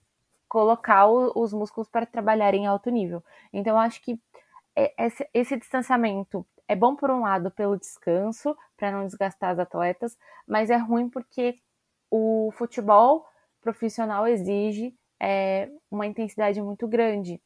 colocar 0.49 1.07
o, 1.07 1.33
os 1.35 1.53
músculos 1.53 1.89
para 1.89 2.07
trabalhar 2.07 2.55
em 2.55 2.67
alto 2.67 2.91
nível. 2.91 3.23
Então, 3.53 3.75
eu 3.75 3.79
acho 3.79 4.01
que 4.03 4.19
é, 4.75 4.95
esse, 5.05 5.29
esse 5.35 5.57
distanciamento 5.57 6.47
é 6.67 6.75
bom 6.75 6.97
por 6.97 7.11
um 7.11 7.21
lado 7.21 7.51
pelo 7.51 7.79
descanso, 7.79 8.57
para 8.77 8.91
não 8.91 9.05
desgastar 9.05 9.51
as 9.51 9.59
atletas, 9.59 10.17
mas 10.47 10.71
é 10.71 10.77
ruim 10.77 11.09
porque 11.09 11.59
o 12.11 12.51
futebol 12.57 13.27
profissional 13.61 14.27
exige 14.27 14.95
é, 15.21 15.71
uma 15.91 16.07
intensidade 16.07 16.61
muito 16.61 16.87
grande. 16.87 17.41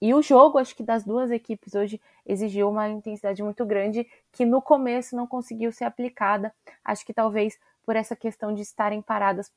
E 0.00 0.12
o 0.12 0.20
jogo, 0.20 0.58
acho 0.58 0.76
que 0.76 0.82
das 0.82 1.04
duas 1.04 1.30
equipes 1.30 1.74
hoje, 1.74 2.00
exigiu 2.26 2.68
uma 2.68 2.88
intensidade 2.88 3.42
muito 3.42 3.64
grande 3.64 4.06
que 4.32 4.44
no 4.44 4.60
começo 4.60 5.16
não 5.16 5.26
conseguiu 5.26 5.72
ser 5.72 5.84
aplicada. 5.84 6.52
Acho 6.84 7.06
que 7.06 7.14
talvez 7.14 7.58
por 7.84 7.96
essa 7.96 8.14
questão 8.14 8.52
de 8.52 8.62
estarem 8.62 9.00
paradas, 9.00 9.50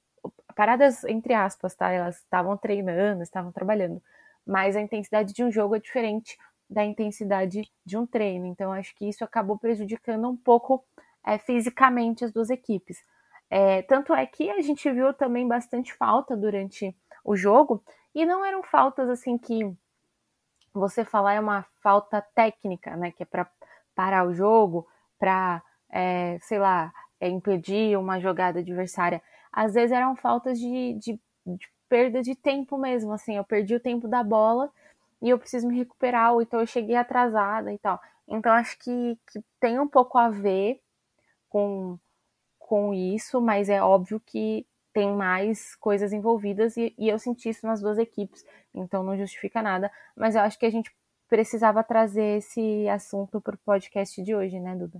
paradas 0.55 1.03
entre 1.03 1.33
aspas, 1.33 1.75
tá? 1.75 1.91
Elas 1.91 2.17
estavam 2.17 2.55
treinando, 2.57 3.23
estavam 3.23 3.51
trabalhando, 3.51 4.01
mas 4.45 4.75
a 4.75 4.81
intensidade 4.81 5.33
de 5.33 5.43
um 5.43 5.51
jogo 5.51 5.75
é 5.75 5.79
diferente 5.79 6.37
da 6.69 6.83
intensidade 6.83 7.69
de 7.85 7.97
um 7.97 8.05
treino. 8.05 8.45
Então, 8.45 8.71
acho 8.71 8.95
que 8.95 9.07
isso 9.07 9.23
acabou 9.23 9.57
prejudicando 9.57 10.29
um 10.29 10.35
pouco 10.35 10.83
é, 11.25 11.37
fisicamente 11.37 12.25
as 12.25 12.31
duas 12.31 12.49
equipes. 12.49 13.01
É, 13.49 13.81
tanto 13.81 14.13
é 14.13 14.25
que 14.25 14.49
a 14.49 14.61
gente 14.61 14.89
viu 14.91 15.13
também 15.13 15.47
bastante 15.47 15.93
falta 15.93 16.35
durante 16.35 16.95
o 17.27 17.35
jogo, 17.35 17.83
e 18.15 18.25
não 18.25 18.43
eram 18.43 18.63
faltas 18.63 19.09
assim 19.09 19.37
que 19.37 19.59
você 20.73 21.03
falar 21.03 21.33
é 21.33 21.39
uma 21.41 21.65
falta 21.83 22.21
técnica, 22.33 22.95
né? 22.95 23.11
Que 23.11 23.23
é 23.23 23.25
para 23.25 23.45
parar 23.93 24.25
o 24.25 24.33
jogo, 24.33 24.87
para, 25.19 25.61
é, 25.89 26.37
sei 26.41 26.57
lá, 26.57 26.93
é, 27.19 27.27
impedir 27.27 27.97
uma 27.97 28.17
jogada 28.17 28.59
adversária. 28.59 29.21
Às 29.51 29.73
vezes 29.73 29.91
eram 29.91 30.15
faltas 30.15 30.57
de, 30.57 30.93
de, 30.93 31.19
de 31.45 31.69
perda 31.89 32.21
de 32.21 32.33
tempo 32.33 32.77
mesmo, 32.77 33.11
assim, 33.11 33.35
eu 33.35 33.43
perdi 33.43 33.75
o 33.75 33.79
tempo 33.79 34.07
da 34.07 34.23
bola 34.23 34.71
e 35.21 35.29
eu 35.29 35.37
preciso 35.37 35.67
me 35.67 35.77
recuperar, 35.77 36.33
ou 36.33 36.41
então 36.41 36.61
eu 36.61 36.67
cheguei 36.67 36.95
atrasada 36.95 37.73
e 37.73 37.77
tal. 37.77 37.99
Então 38.25 38.53
acho 38.53 38.79
que, 38.79 39.17
que 39.31 39.43
tem 39.59 39.79
um 39.79 39.87
pouco 39.87 40.17
a 40.17 40.29
ver 40.29 40.79
com, 41.49 41.99
com 42.57 42.93
isso, 42.93 43.41
mas 43.41 43.67
é 43.67 43.81
óbvio 43.81 44.21
que 44.25 44.65
tem 44.97 45.15
mais 45.15 45.75
coisas 45.75 46.11
envolvidas 46.11 46.75
e, 46.75 46.91
e 46.97 47.07
eu 47.07 47.19
senti 47.19 47.49
isso 47.49 47.67
nas 47.67 47.79
duas 47.79 47.99
equipes, 47.99 48.43
então 48.73 49.03
não 49.03 49.15
justifica 49.15 49.61
nada. 49.61 49.91
Mas 50.15 50.33
eu 50.33 50.41
acho 50.41 50.57
que 50.57 50.65
a 50.65 50.71
gente 50.71 50.91
precisava 51.29 51.83
trazer 51.83 52.39
esse 52.39 52.89
assunto 52.89 53.39
para 53.39 53.53
o 53.53 53.59
podcast 53.59 54.19
de 54.23 54.33
hoje, 54.33 54.59
né, 54.59 54.75
Duda? 54.75 54.99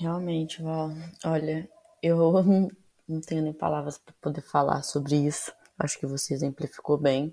Realmente, 0.00 0.60
Val. 0.60 0.90
Olha, 1.24 1.70
eu 2.02 2.32
não 3.06 3.20
tenho 3.20 3.42
nem 3.42 3.52
palavras 3.52 3.98
para 3.98 4.12
poder 4.20 4.40
falar 4.40 4.82
sobre 4.82 5.14
isso. 5.14 5.52
Acho 5.78 5.96
que 6.00 6.06
você 6.06 6.34
exemplificou 6.34 6.98
bem. 6.98 7.32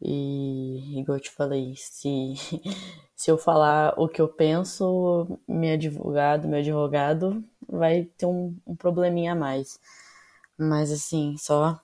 E, 0.00 1.00
igual 1.00 1.18
eu 1.18 1.22
te 1.22 1.30
falei, 1.32 1.74
se, 1.74 2.34
se 3.16 3.32
eu 3.32 3.36
falar 3.36 3.94
o 3.98 4.06
que 4.06 4.22
eu 4.22 4.28
penso, 4.28 5.26
meu 5.48 5.74
advogado, 5.74 6.46
meu 6.46 6.60
advogado 6.60 7.42
vai 7.68 8.04
ter 8.16 8.26
um, 8.26 8.56
um 8.64 8.76
probleminha 8.76 9.32
a 9.32 9.34
mais. 9.34 9.80
Mas, 10.60 10.92
assim, 10.92 11.36
só 11.38 11.80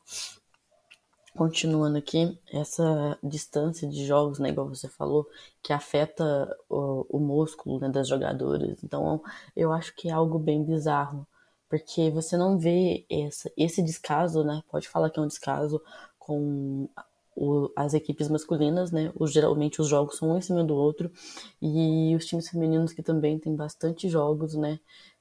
continuando 1.35 1.99
aqui, 1.99 2.39
essa 2.51 3.19
distância 3.23 3.89
de 3.89 4.07
jogos, 4.07 4.39
né, 4.39 4.49
igual 4.49 4.69
você 4.69 4.89
falou, 4.89 5.29
que 5.63 5.73
afeta 5.73 6.25
o, 6.69 7.07
o 7.09 7.19
músculo 7.21 7.79
né, 7.79 7.89
das 7.91 8.09
jogadoras. 8.09 8.83
Então, 8.83 9.23
eu 9.55 9.73
acho 9.73 9.95
que 9.95 10.09
é 10.09 10.13
algo 10.13 10.39
bem 10.39 10.65
bizarro, 10.65 11.27
porque 11.69 12.11
você 12.11 12.37
não 12.37 12.59
vê 12.59 13.05
essa, 13.11 13.51
esse 13.57 13.83
descaso, 13.83 14.45
né, 14.45 14.63
pode 14.71 14.89
falar 14.89 15.11
que 15.11 15.19
é 15.19 15.23
um 15.23 15.27
descaso 15.27 15.83
com 16.19 16.89
o, 17.37 17.71
as 17.77 17.93
equipes 17.95 18.29
masculinas, 18.29 18.91
né? 18.91 19.13
Geralmente 19.27 19.81
os 19.81 19.89
jogos 19.89 20.17
são 20.17 20.31
um 20.33 20.39
em 20.39 20.41
cima 20.41 20.65
do 20.65 20.75
outro. 20.75 21.13
E 21.61 22.17
os 22.17 22.25
times 22.25 22.49
femininos 22.49 22.93
que 22.93 23.03
também 23.03 23.39
tem 23.39 23.55
bastante 23.55 24.09
jogos, 24.09 24.55
né? 24.55 24.81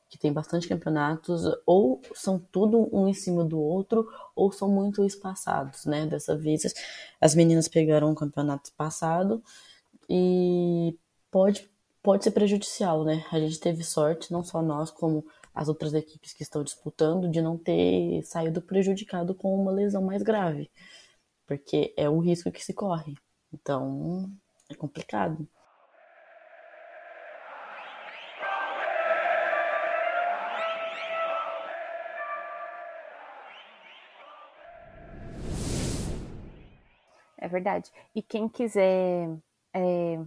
Que 0.10 0.18
tem 0.18 0.32
bastante 0.32 0.68
campeonatos, 0.68 1.44
ou 1.66 2.02
são 2.14 2.40
tudo 2.40 2.90
um 2.96 3.08
em 3.08 3.14
cima 3.14 3.44
do 3.44 3.60
outro, 3.60 4.08
ou 4.36 4.52
são 4.52 4.70
muito 4.70 5.04
espaçados, 5.04 5.86
né? 5.86 6.06
Dessa 6.06 6.38
vez 6.38 6.64
as 7.20 7.36
meninas 7.36 7.68
pegaram 7.68 8.12
um 8.12 8.16
campeonato 8.16 8.72
passado 8.74 9.44
e 10.10 10.98
pode, 11.32 11.70
pode 12.02 12.24
ser 12.24 12.32
prejudicial, 12.32 13.04
né? 13.04 13.26
A 13.32 13.40
gente 13.40 13.60
teve 13.60 13.84
sorte, 13.84 14.32
não 14.32 14.44
só 14.44 14.62
nós, 14.62 14.92
como 14.92 15.26
as 15.54 15.68
outras 15.68 15.94
equipes 15.94 16.34
que 16.34 16.44
estão 16.44 16.64
disputando, 16.64 17.30
de 17.30 17.42
não 17.42 17.58
ter 17.58 18.22
saído 18.24 18.62
prejudicado 18.62 19.34
com 19.34 19.56
uma 19.60 19.72
lesão 19.72 20.02
mais 20.02 20.22
grave, 20.22 20.70
porque 21.48 21.94
é 21.98 22.10
o 22.10 22.20
risco 22.20 22.52
que 22.52 22.64
se 22.64 22.74
corre. 22.74 23.16
Então, 23.54 24.30
é 24.70 24.76
complicado. 24.76 25.48
Verdade. 37.56 37.92
E 38.14 38.22
quem 38.22 38.50
quiser 38.50 39.30
é, 39.74 40.20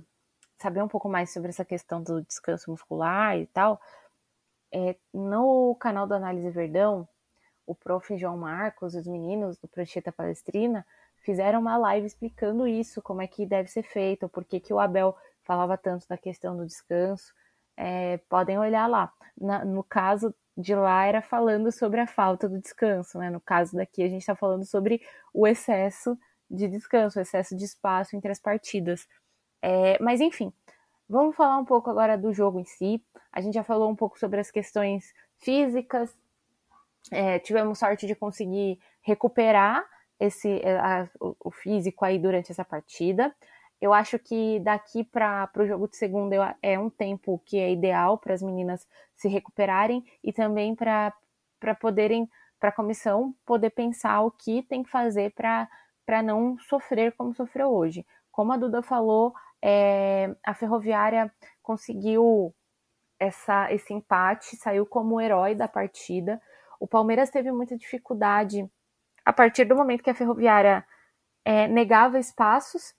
saber 0.59 0.83
um 0.83 0.89
pouco 0.89 1.09
mais 1.09 1.33
sobre 1.33 1.51
essa 1.51 1.65
questão 1.65 2.03
do 2.03 2.23
descanso 2.23 2.71
muscular 2.71 3.39
e 3.39 3.47
tal, 3.47 3.81
é, 4.73 4.97
no 5.13 5.75
canal 5.77 6.07
do 6.07 6.15
Análise 6.15 6.51
Verdão, 6.51 7.09
o 7.67 7.75
prof. 7.75 8.17
João 8.17 8.37
Marcos, 8.37 8.95
os 8.95 9.07
meninos 9.07 9.59
do 9.59 9.69
Prancheta 9.69 10.11
Palestrina, 10.11 10.87
fizeram 11.23 11.61
uma 11.61 11.77
live 11.77 12.07
explicando 12.07 12.67
isso, 12.67 13.03
como 13.03 13.23
é 13.23 13.27
que 13.27 13.45
deve 13.45 13.69
ser 13.69 13.83
feito, 13.83 14.29
por 14.29 14.45
que, 14.45 14.73
o 14.73 14.81
Abel 14.81 15.17
falava 15.43 15.77
tanto 15.77 16.09
da 16.09 16.17
questão 16.17 16.57
do 16.57 16.67
descanso. 16.67 17.33
É, 17.77 18.19
podem 18.29 18.59
olhar 18.59 18.87
lá. 18.87 19.13
Na, 19.41 19.65
no 19.65 19.85
caso 19.85 20.35
de 20.57 20.75
lá, 20.75 21.05
era 21.05 21.23
falando 21.23 21.71
sobre 21.71 22.01
a 22.01 22.07
falta 22.07 22.49
do 22.49 22.59
descanso, 22.59 23.19
né? 23.19 23.31
No 23.31 23.41
caso 23.41 23.77
daqui, 23.77 24.03
a 24.03 24.09
gente 24.09 24.23
está 24.23 24.35
falando 24.35 24.65
sobre 24.65 25.01
o 25.33 25.47
excesso 25.47 26.19
de 26.51 26.69
descanso, 26.69 27.21
excesso 27.21 27.57
de 27.57 27.65
espaço 27.65 28.17
entre 28.17 28.31
as 28.31 28.39
partidas. 28.39 29.09
É, 29.61 30.01
mas 30.03 30.21
enfim, 30.21 30.53
vamos 31.09 31.37
falar 31.37 31.59
um 31.59 31.65
pouco 31.65 31.91
agora 31.91 32.17
do 32.17 32.33
jogo 32.33 32.59
em 32.61 32.65
si. 32.65 33.03
A 33.33 33.41
gente 33.41 33.55
já 33.55 33.65
falou 33.65 33.91
um 33.91 33.97
pouco 33.97 34.19
sobre 34.19 34.41
as 34.41 34.51
questões 34.51 35.13
físicas. 35.39 36.17
É, 37.11 37.39
tivemos 37.39 37.79
sorte 37.79 38.07
de 38.07 38.15
conseguir 38.15 38.79
recuperar 39.01 39.85
esse 40.19 40.61
é, 40.63 40.79
a, 40.79 41.09
o 41.21 41.51
físico 41.51 42.05
aí 42.05 42.19
durante 42.19 42.51
essa 42.51 42.65
partida. 42.65 43.35
Eu 43.81 43.93
acho 43.93 44.19
que 44.19 44.59
daqui 44.61 45.05
para 45.05 45.49
o 45.57 45.67
jogo 45.67 45.89
de 45.89 45.97
segunda 45.97 46.57
é 46.61 46.79
um 46.79 46.91
tempo 46.91 47.41
que 47.45 47.59
é 47.59 47.71
ideal 47.71 48.19
para 48.19 48.35
as 48.35 48.43
meninas 48.43 48.87
se 49.15 49.29
recuperarem 49.29 50.05
e 50.23 50.33
também 50.33 50.75
para 50.75 51.13
poderem, 51.81 52.29
para 52.59 52.71
a 52.71 52.73
comissão 52.73 53.35
poder 53.47 53.71
pensar 53.71 54.21
o 54.23 54.33
que 54.33 54.63
tem 54.63 54.83
que 54.83 54.91
fazer 54.91 55.33
para 55.33 55.69
não 56.23 56.59
sofrer 56.59 57.13
como 57.17 57.35
sofreu 57.35 57.71
hoje. 57.71 58.07
Como 58.31 58.53
a 58.53 58.57
Duda 58.57 58.83
falou, 58.83 59.35
é, 59.63 60.35
a 60.45 60.55
Ferroviária 60.55 61.33
conseguiu 61.63 62.55
essa, 63.19 63.73
esse 63.73 63.93
empate, 63.93 64.57
saiu 64.57 64.87
como 64.87 65.21
herói 65.21 65.55
da 65.55 65.69
partida. 65.69 66.41
O 66.81 66.87
Palmeiras 66.87 67.31
teve 67.31 67.51
muita 67.51 67.77
dificuldade 67.77 68.69
a 69.25 69.33
partir 69.33 69.65
do 69.65 69.77
momento 69.77 70.03
que 70.03 70.11
a 70.11 70.15
Ferroviária 70.15 70.87
é, 71.45 71.67
negava 71.67 72.19
espaços. 72.19 72.95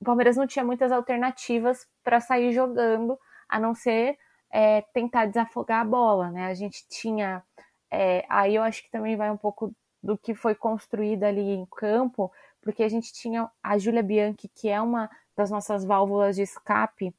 O 0.00 0.04
Palmeiras 0.04 0.36
não 0.36 0.46
tinha 0.46 0.64
muitas 0.64 0.90
alternativas 0.90 1.86
para 2.02 2.20
sair 2.20 2.52
jogando, 2.52 3.18
a 3.48 3.58
não 3.60 3.74
ser 3.74 4.18
é, 4.50 4.82
tentar 4.92 5.26
desafogar 5.26 5.80
a 5.80 5.84
bola, 5.84 6.30
né? 6.30 6.46
A 6.46 6.54
gente 6.54 6.86
tinha. 6.88 7.42
É, 7.90 8.24
aí 8.28 8.54
eu 8.56 8.62
acho 8.62 8.82
que 8.82 8.90
também 8.90 9.16
vai 9.16 9.30
um 9.30 9.36
pouco 9.36 9.74
do 10.02 10.18
que 10.18 10.34
foi 10.34 10.54
construído 10.54 11.24
ali 11.24 11.50
em 11.50 11.66
campo, 11.66 12.32
porque 12.60 12.82
a 12.82 12.88
gente 12.88 13.12
tinha 13.12 13.50
a 13.62 13.78
Júlia 13.78 14.02
Bianchi, 14.02 14.48
que 14.48 14.68
é 14.68 14.80
uma 14.80 15.10
das 15.36 15.50
nossas 15.50 15.84
válvulas 15.84 16.36
de 16.36 16.42
escape 16.42 17.14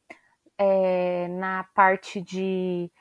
é, 0.57 1.27
na 1.29 1.63
parte 1.75 2.21
de, 2.21 2.91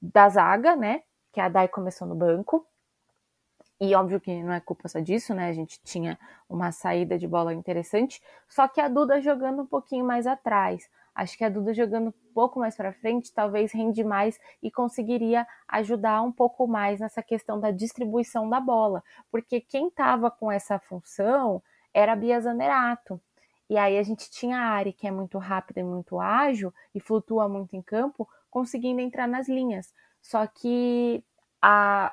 da 0.00 0.28
zaga, 0.28 0.76
né? 0.76 1.02
Que 1.32 1.40
a 1.40 1.48
Dai 1.48 1.68
começou 1.68 2.06
no 2.06 2.14
banco. 2.14 2.66
E 3.80 3.94
óbvio 3.94 4.20
que 4.20 4.42
não 4.42 4.52
é 4.52 4.60
culpa 4.60 4.88
só 4.88 5.00
disso, 5.00 5.34
né? 5.34 5.48
A 5.48 5.52
gente 5.52 5.80
tinha 5.82 6.18
uma 6.48 6.70
saída 6.70 7.18
de 7.18 7.26
bola 7.26 7.52
interessante. 7.52 8.22
Só 8.48 8.68
que 8.68 8.80
a 8.80 8.88
Duda 8.88 9.20
jogando 9.20 9.62
um 9.62 9.66
pouquinho 9.66 10.04
mais 10.04 10.26
atrás. 10.26 10.88
Acho 11.14 11.36
que 11.36 11.44
a 11.44 11.48
Duda 11.48 11.74
jogando 11.74 12.08
um 12.08 12.32
pouco 12.32 12.58
mais 12.58 12.76
para 12.76 12.92
frente 12.92 13.32
talvez 13.32 13.72
rende 13.72 14.02
mais 14.02 14.38
e 14.62 14.70
conseguiria 14.70 15.46
ajudar 15.68 16.22
um 16.22 16.32
pouco 16.32 16.66
mais 16.66 17.00
nessa 17.00 17.22
questão 17.22 17.60
da 17.60 17.70
distribuição 17.70 18.48
da 18.48 18.60
bola. 18.60 19.02
Porque 19.30 19.60
quem 19.60 19.88
estava 19.88 20.30
com 20.30 20.50
essa 20.50 20.78
função 20.78 21.62
era 21.92 22.12
a 22.12 22.16
Bia 22.16 22.40
Zanerato. 22.40 23.20
E 23.68 23.76
aí 23.76 23.98
a 23.98 24.02
gente 24.02 24.30
tinha 24.30 24.58
a 24.58 24.70
Ari, 24.70 24.92
que 24.92 25.06
é 25.06 25.10
muito 25.10 25.38
rápida 25.38 25.80
e 25.80 25.84
muito 25.84 26.18
ágil 26.18 26.72
e 26.94 27.00
flutua 27.00 27.48
muito 27.48 27.74
em 27.74 27.82
campo, 27.82 28.28
conseguindo 28.50 29.00
entrar 29.00 29.26
nas 29.26 29.48
linhas. 29.48 29.92
Só 30.20 30.46
que 30.46 31.24
a, 31.60 32.12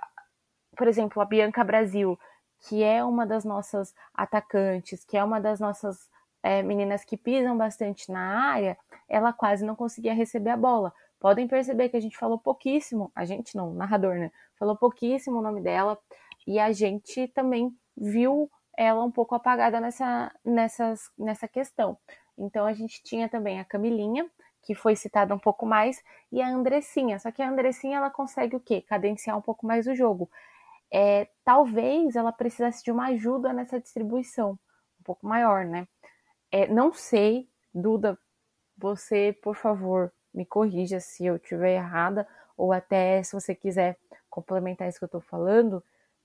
por 0.77 0.87
exemplo, 0.87 1.21
a 1.21 1.25
Bianca 1.25 1.63
Brasil, 1.63 2.17
que 2.59 2.83
é 2.83 3.03
uma 3.03 3.25
das 3.25 3.43
nossas 3.43 3.93
atacantes, 4.13 5.03
que 5.05 5.17
é 5.17 5.23
uma 5.23 5.39
das 5.39 5.59
nossas 5.59 6.09
é, 6.41 6.63
meninas 6.63 7.03
que 7.03 7.17
pisam 7.17 7.57
bastante 7.57 8.11
na 8.11 8.51
área, 8.51 8.77
ela 9.09 9.33
quase 9.33 9.65
não 9.65 9.75
conseguia 9.75 10.13
receber 10.13 10.51
a 10.51 10.57
bola. 10.57 10.93
Podem 11.19 11.47
perceber 11.47 11.89
que 11.89 11.97
a 11.97 11.99
gente 11.99 12.17
falou 12.17 12.37
pouquíssimo, 12.37 13.11
a 13.15 13.25
gente 13.25 13.55
não, 13.55 13.71
o 13.71 13.73
narrador, 13.73 14.15
né? 14.15 14.31
Falou 14.57 14.77
pouquíssimo 14.77 15.39
o 15.39 15.41
nome 15.41 15.61
dela, 15.61 15.97
e 16.47 16.59
a 16.59 16.71
gente 16.71 17.27
também 17.29 17.75
viu 17.97 18.49
ela 18.77 19.03
um 19.03 19.11
pouco 19.11 19.35
apagada 19.35 19.81
nessa, 19.81 20.31
nessas, 20.43 21.11
nessa 21.17 21.47
questão. 21.47 21.97
Então 22.37 22.65
a 22.65 22.71
gente 22.71 23.03
tinha 23.03 23.27
também 23.27 23.59
a 23.59 23.65
Camilinha, 23.65 24.29
que 24.61 24.73
foi 24.73 24.95
citada 24.95 25.35
um 25.35 25.39
pouco 25.39 25.65
mais, 25.65 26.01
e 26.31 26.41
a 26.41 26.47
Andressinha. 26.47 27.19
Só 27.19 27.31
que 27.31 27.41
a 27.41 27.49
Andressinha 27.49 27.97
ela 27.97 28.09
consegue 28.09 28.55
o 28.55 28.59
quê? 28.59 28.81
Cadenciar 28.81 29.37
um 29.37 29.41
pouco 29.41 29.65
mais 29.65 29.87
o 29.87 29.95
jogo. 29.95 30.29
É, 30.91 31.27
talvez 31.43 32.15
ela 32.15 32.31
precisasse 32.31 32.83
de 32.83 32.91
uma 32.91 33.07
ajuda 33.07 33.51
nessa 33.51 33.79
distribuição, 33.79 34.51
um 34.99 35.03
pouco 35.03 35.27
maior, 35.27 35.65
né? 35.65 35.87
É, 36.51 36.67
não 36.67 36.93
sei, 36.93 37.47
Duda, 37.73 38.17
você, 38.79 39.37
por 39.41 39.55
favor, 39.55 40.11
me 40.33 40.45
corrija 40.45 40.99
se 40.99 41.25
eu 41.25 41.35
estiver 41.35 41.75
errada, 41.75 42.27
ou 42.57 42.71
até 42.71 43.21
se 43.23 43.33
você 43.33 43.53
quiser 43.55 43.97
complementar 44.29 44.87
isso 44.87 44.99
que 44.99 45.05
eu 45.05 45.07
estou 45.07 45.21
falando, 45.21 45.83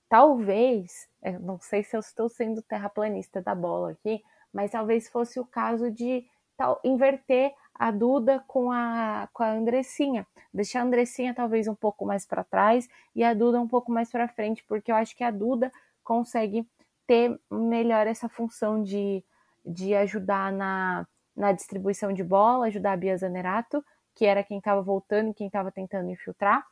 talvez, 0.09 1.07
não 1.41 1.59
sei 1.59 1.83
se 1.83 1.95
eu 1.95 1.99
estou 1.99 2.29
sendo 2.29 2.61
terraplanista 2.61 3.41
da 3.41 3.55
bola 3.55 3.91
aqui, 3.91 4.23
mas 4.53 4.71
talvez 4.71 5.09
fosse 5.09 5.39
o 5.39 5.45
caso 5.45 5.91
de 5.91 6.25
tal, 6.55 6.79
inverter 6.83 7.53
a 7.73 7.91
Duda 7.91 8.43
com 8.47 8.71
a, 8.71 9.27
com 9.33 9.43
a 9.43 9.51
Andressinha. 9.51 10.25
Deixar 10.53 10.81
a 10.81 10.83
Andressinha 10.83 11.33
talvez 11.33 11.67
um 11.67 11.75
pouco 11.75 12.05
mais 12.05 12.25
para 12.25 12.43
trás 12.43 12.87
e 13.13 13.23
a 13.23 13.33
Duda 13.33 13.59
um 13.59 13.67
pouco 13.67 13.91
mais 13.91 14.09
para 14.09 14.27
frente, 14.29 14.63
porque 14.67 14.91
eu 14.91 14.95
acho 14.95 15.15
que 15.15 15.23
a 15.23 15.31
Duda 15.31 15.71
consegue 16.03 16.65
ter 17.05 17.37
melhor 17.51 18.07
essa 18.07 18.29
função 18.29 18.81
de, 18.81 19.23
de 19.65 19.93
ajudar 19.95 20.51
na, 20.51 21.05
na 21.35 21.51
distribuição 21.51 22.13
de 22.13 22.23
bola, 22.23 22.67
ajudar 22.67 22.93
a 22.93 22.97
Bia 22.97 23.17
Zanerato, 23.17 23.83
que 24.13 24.25
era 24.25 24.43
quem 24.43 24.59
estava 24.59 24.81
voltando 24.81 25.31
e 25.31 25.33
quem 25.33 25.47
estava 25.47 25.71
tentando 25.71 26.09
infiltrar. 26.09 26.65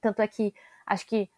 Tanto 0.00 0.22
é 0.22 0.28
que 0.28 0.54
acho 0.86 1.06
que 1.06 1.30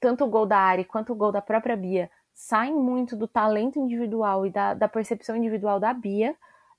tanto 0.00 0.24
o 0.24 0.28
gol 0.28 0.46
da 0.46 0.58
Ari 0.58 0.84
quanto 0.84 1.12
o 1.12 1.16
gol 1.16 1.30
da 1.30 1.42
própria 1.42 1.76
Bia 1.76 2.10
saem 2.34 2.74
muito 2.74 3.16
do 3.16 3.28
talento 3.28 3.78
individual 3.78 4.46
e 4.46 4.50
da, 4.50 4.74
da 4.74 4.88
percepção 4.88 5.36
individual 5.36 5.78
da 5.78 5.92
Bia. 5.92 6.36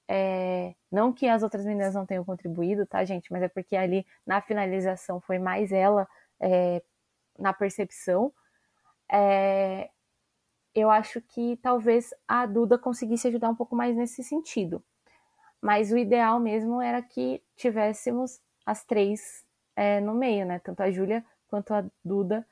É, 0.08 0.73
não 0.91 1.12
que 1.12 1.27
as 1.27 1.43
outras 1.43 1.65
meninas 1.65 1.95
não 1.95 2.06
tenham 2.06 2.23
contribuído, 2.23 2.86
tá, 2.86 3.03
gente? 3.03 3.32
Mas 3.32 3.43
é 3.43 3.47
porque 3.47 3.75
ali 3.75 4.06
na 4.25 4.41
finalização 4.41 5.19
foi 5.19 5.39
mais 5.39 5.71
ela 5.71 6.08
é, 6.39 6.82
na 7.38 7.53
percepção. 7.53 8.32
É, 9.12 9.89
eu 10.79 10.91
acho 10.91 11.19
que 11.21 11.57
talvez 11.57 12.13
a 12.27 12.45
Duda 12.45 12.77
conseguisse 12.77 13.27
ajudar 13.27 13.49
um 13.49 13.55
pouco 13.55 13.75
mais 13.75 13.95
nesse 13.95 14.23
sentido. 14.23 14.83
Mas 15.59 15.91
o 15.91 15.97
ideal 15.97 16.39
mesmo 16.39 16.81
era 16.81 17.01
que 17.01 17.41
tivéssemos 17.55 18.39
as 18.63 18.83
três 18.83 19.43
é, 19.75 19.99
no 19.99 20.13
meio, 20.13 20.45
né? 20.45 20.59
Tanto 20.59 20.81
a 20.81 20.91
Júlia 20.91 21.25
quanto 21.47 21.73
a 21.73 21.83
Duda 22.05 22.45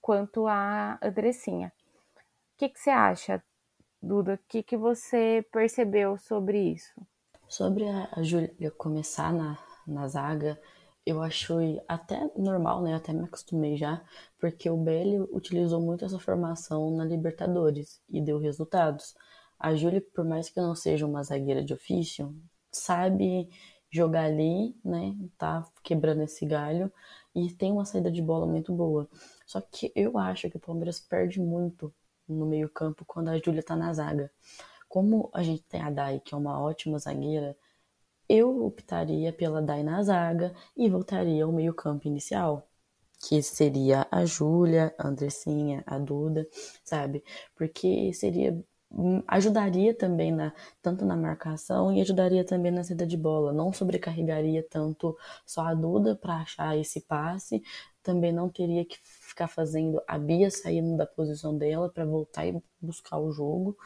quanto 0.00 0.46
a 0.48 0.98
Andressinha. 1.00 1.72
O 2.16 2.58
que, 2.58 2.68
que 2.68 2.80
você 2.80 2.90
acha, 2.90 3.42
Duda? 4.02 4.34
O 4.34 4.48
que, 4.48 4.62
que 4.62 4.76
você 4.76 5.46
percebeu 5.52 6.18
sobre 6.18 6.58
isso? 6.58 6.92
Sobre 7.46 7.84
a 7.88 8.22
Júlia 8.22 8.70
começar 8.72 9.32
na, 9.32 9.58
na 9.86 10.08
zaga, 10.08 10.60
eu 11.04 11.22
acho 11.22 11.54
até 11.88 12.30
normal, 12.36 12.82
né? 12.82 12.94
Até 12.94 13.12
me 13.12 13.24
acostumei 13.24 13.76
já, 13.76 14.02
porque 14.38 14.68
o 14.70 14.76
Belli 14.76 15.20
utilizou 15.32 15.80
muito 15.80 16.04
essa 16.04 16.18
formação 16.18 16.90
na 16.90 17.04
Libertadores 17.04 18.00
e 18.08 18.20
deu 18.20 18.38
resultados. 18.38 19.14
A 19.58 19.74
Júlia, 19.74 20.00
por 20.14 20.24
mais 20.24 20.48
que 20.48 20.60
não 20.60 20.74
seja 20.74 21.06
uma 21.06 21.22
zagueira 21.22 21.64
de 21.64 21.74
ofício, 21.74 22.34
sabe 22.72 23.48
jogar 23.90 24.24
ali, 24.24 24.74
né? 24.84 25.16
Tá 25.36 25.66
quebrando 25.82 26.22
esse 26.22 26.46
galho 26.46 26.92
e 27.34 27.50
tem 27.52 27.72
uma 27.72 27.84
saída 27.84 28.10
de 28.10 28.22
bola 28.22 28.46
muito 28.46 28.72
boa. 28.72 29.08
Só 29.46 29.60
que 29.60 29.92
eu 29.94 30.16
acho 30.18 30.48
que 30.48 30.56
o 30.56 30.60
Palmeiras 30.60 31.00
perde 31.00 31.40
muito 31.40 31.92
no 32.28 32.46
meio-campo 32.46 33.04
quando 33.04 33.28
a 33.28 33.38
Júlia 33.38 33.62
tá 33.62 33.74
na 33.74 33.92
zaga. 33.92 34.30
Como 34.88 35.30
a 35.32 35.42
gente 35.42 35.62
tem 35.64 35.80
a 35.80 35.90
Dai, 35.90 36.20
que 36.20 36.34
é 36.34 36.36
uma 36.36 36.60
ótima 36.60 36.98
zagueira, 36.98 37.56
eu 38.30 38.64
optaria 38.64 39.32
pela 39.32 39.60
Dai 39.60 39.82
na 39.82 40.02
zaga 40.02 40.54
e 40.76 40.88
voltaria 40.88 41.44
ao 41.44 41.52
meio-campo 41.52 42.06
inicial, 42.06 42.68
que 43.20 43.42
seria 43.42 44.06
a 44.10 44.24
Júlia, 44.24 44.94
a 44.98 45.08
Andressinha, 45.08 45.82
a 45.86 45.98
Duda, 45.98 46.46
sabe? 46.84 47.24
Porque 47.56 48.12
seria 48.14 48.56
hum, 48.90 49.22
ajudaria 49.26 49.94
também 49.94 50.32
na 50.32 50.52
tanto 50.80 51.04
na 51.04 51.16
marcação 51.16 51.92
e 51.92 52.00
ajudaria 52.00 52.44
também 52.44 52.70
na 52.72 52.84
saída 52.84 53.06
de 53.06 53.16
bola, 53.16 53.52
não 53.52 53.72
sobrecarregaria 53.72 54.64
tanto 54.70 55.16
só 55.44 55.62
a 55.62 55.74
Duda 55.74 56.14
para 56.16 56.36
achar 56.36 56.76
esse 56.78 57.00
passe, 57.02 57.62
também 58.02 58.32
não 58.32 58.48
teria 58.48 58.84
que 58.84 58.98
ficar 59.02 59.48
fazendo 59.48 60.00
a 60.06 60.18
Bia 60.18 60.50
saindo 60.50 60.96
da 60.96 61.06
posição 61.06 61.56
dela 61.56 61.88
para 61.88 62.04
voltar 62.04 62.46
e 62.46 62.62
buscar 62.80 63.18
o 63.18 63.30
jogo, 63.30 63.76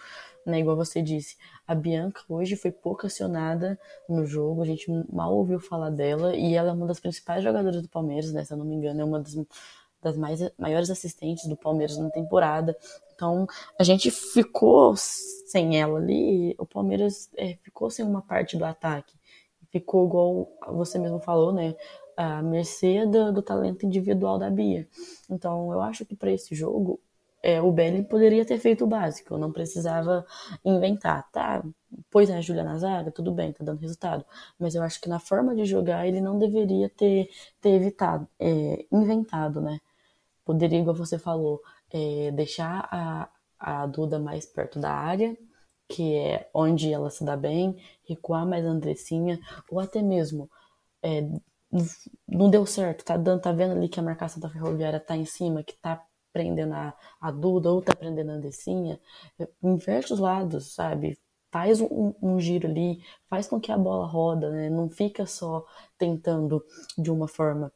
né? 0.46 0.60
Igual 0.60 0.76
você 0.76 1.02
disse, 1.02 1.36
a 1.66 1.74
Bianca 1.74 2.22
hoje 2.28 2.56
foi 2.56 2.70
pouco 2.70 3.06
acionada 3.06 3.78
no 4.08 4.24
jogo, 4.24 4.62
a 4.62 4.66
gente 4.66 4.90
mal 5.12 5.34
ouviu 5.34 5.58
falar 5.58 5.90
dela 5.90 6.34
e 6.36 6.54
ela 6.54 6.70
é 6.70 6.72
uma 6.72 6.86
das 6.86 7.00
principais 7.00 7.42
jogadoras 7.42 7.82
do 7.82 7.88
Palmeiras, 7.88 8.32
né? 8.32 8.44
Se 8.44 8.52
eu 8.52 8.56
não 8.56 8.64
me 8.64 8.74
engano, 8.74 9.00
é 9.00 9.04
uma 9.04 9.20
das, 9.20 9.34
das 10.00 10.16
mais, 10.16 10.40
maiores 10.58 10.90
assistentes 10.90 11.48
do 11.48 11.56
Palmeiras 11.56 11.98
na 11.98 12.10
temporada. 12.10 12.76
Então, 13.14 13.46
a 13.78 13.82
gente 13.82 14.10
ficou 14.10 14.94
sem 14.96 15.80
ela 15.80 15.98
ali, 15.98 16.54
o 16.58 16.66
Palmeiras 16.66 17.30
é, 17.36 17.54
ficou 17.62 17.90
sem 17.90 18.04
uma 18.04 18.22
parte 18.22 18.56
do 18.56 18.64
ataque. 18.64 19.14
Ficou 19.70 20.06
igual 20.06 20.48
você 20.68 20.98
mesmo 21.00 21.18
falou, 21.18 21.52
né? 21.52 21.74
A 22.16 22.42
mercê 22.42 23.06
do, 23.06 23.32
do 23.32 23.42
talento 23.42 23.84
individual 23.84 24.38
da 24.38 24.50
Bia. 24.50 24.88
Então, 25.30 25.72
eu 25.72 25.80
acho 25.80 26.04
que 26.04 26.14
para 26.14 26.30
esse 26.30 26.54
jogo, 26.54 27.00
é, 27.42 27.60
o 27.60 27.70
Belly 27.70 28.02
poderia 28.02 28.44
ter 28.44 28.58
feito 28.58 28.84
o 28.84 28.86
básico, 28.86 29.36
não 29.36 29.52
precisava 29.52 30.24
inventar. 30.64 31.30
Tá, 31.30 31.62
pôs 32.10 32.30
a 32.30 32.40
Júlia 32.40 32.64
na 32.64 33.10
tudo 33.10 33.32
bem, 33.32 33.52
tá 33.52 33.62
dando 33.62 33.80
resultado. 33.80 34.24
Mas 34.58 34.74
eu 34.74 34.82
acho 34.82 34.98
que 35.00 35.10
na 35.10 35.18
forma 35.18 35.54
de 35.54 35.66
jogar 35.66 36.06
ele 36.06 36.22
não 36.22 36.38
deveria 36.38 36.88
ter, 36.88 37.28
ter 37.60 37.70
evitado, 37.70 38.26
é, 38.40 38.86
inventado, 38.90 39.60
né? 39.60 39.78
Poderia, 40.44 40.78
igual 40.78 40.94
você 40.96 41.18
falou, 41.18 41.60
é, 41.92 42.30
deixar 42.32 42.88
a, 42.90 43.28
a 43.58 43.86
Duda 43.86 44.18
mais 44.18 44.46
perto 44.46 44.78
da 44.78 44.92
área, 44.92 45.36
que 45.88 46.14
é 46.16 46.48
onde 46.54 46.92
ela 46.92 47.10
se 47.10 47.24
dá 47.24 47.36
bem, 47.36 47.76
recuar 48.08 48.46
mais 48.46 48.64
a 48.64 48.70
Andressinha, 48.70 49.38
ou 49.70 49.80
até 49.80 50.02
mesmo 50.02 50.50
é, 51.02 51.28
não 52.28 52.50
deu 52.50 52.64
certo, 52.66 53.04
tá, 53.04 53.16
dando, 53.16 53.40
tá 53.40 53.52
vendo 53.52 53.72
ali 53.72 53.88
que 53.88 53.98
a 53.98 54.02
marcação 54.02 54.40
da 54.40 54.48
ferroviária 54.48 55.00
tá 55.00 55.16
em 55.16 55.24
cima, 55.24 55.64
que 55.64 55.74
tá 55.76 56.04
prendendo 56.32 56.74
a, 56.74 56.94
a 57.20 57.30
Duda 57.30 57.70
ou 57.72 57.82
tá 57.82 57.94
prendendo 57.94 58.30
a 58.30 58.34
Andecinha, 58.34 59.00
inverte 59.62 60.12
os 60.12 60.18
lados, 60.18 60.74
sabe? 60.74 61.18
Faz 61.50 61.80
um, 61.80 62.12
um, 62.20 62.40
giro 62.40 62.68
ali, 62.68 63.00
faz 63.28 63.46
com 63.46 63.60
que 63.60 63.70
a 63.70 63.78
bola 63.78 64.06
roda, 64.06 64.50
né? 64.50 64.68
Não 64.68 64.90
fica 64.90 65.26
só 65.26 65.64
tentando 65.96 66.64
de 66.98 67.10
uma 67.10 67.28
forma. 67.28 67.72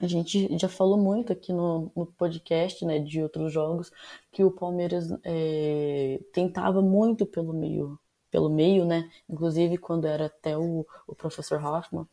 A 0.00 0.06
gente 0.06 0.56
já 0.56 0.68
falou 0.68 0.96
muito 0.96 1.32
aqui 1.32 1.52
no, 1.52 1.90
no 1.96 2.06
podcast, 2.06 2.84
né, 2.84 3.00
de 3.00 3.20
outros 3.20 3.52
jogos, 3.52 3.90
que 4.30 4.44
o 4.44 4.50
Palmeiras 4.52 5.08
é, 5.24 6.20
tentava 6.32 6.80
muito 6.80 7.26
pelo 7.26 7.52
meio, 7.52 7.98
pelo 8.30 8.48
meio, 8.48 8.84
né? 8.84 9.10
Inclusive 9.28 9.76
quando 9.76 10.06
era 10.06 10.26
até 10.26 10.56
o, 10.56 10.86
o 11.04 11.14
professor 11.16 11.60
Hoffman, 11.64 12.06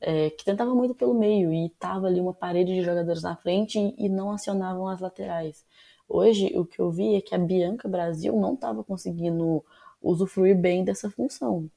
é, 0.00 0.30
que 0.30 0.44
tentava 0.44 0.74
muito 0.74 0.94
pelo 0.94 1.14
meio 1.14 1.52
e 1.52 1.68
tava 1.78 2.06
ali 2.06 2.20
uma 2.20 2.34
parede 2.34 2.74
de 2.74 2.82
jogadores 2.82 3.22
na 3.22 3.36
frente 3.36 3.78
e, 3.78 4.06
e 4.06 4.08
não 4.08 4.30
acionavam 4.30 4.88
as 4.88 5.00
laterais. 5.00 5.64
Hoje, 6.08 6.52
o 6.56 6.64
que 6.64 6.80
eu 6.80 6.90
vi 6.90 7.14
é 7.14 7.20
que 7.20 7.34
a 7.34 7.38
Bianca 7.38 7.88
Brasil 7.88 8.36
não 8.36 8.54
estava 8.54 8.82
conseguindo 8.82 9.64
usufruir 10.02 10.56
bem 10.56 10.82
dessa 10.82 11.10
função. 11.10 11.70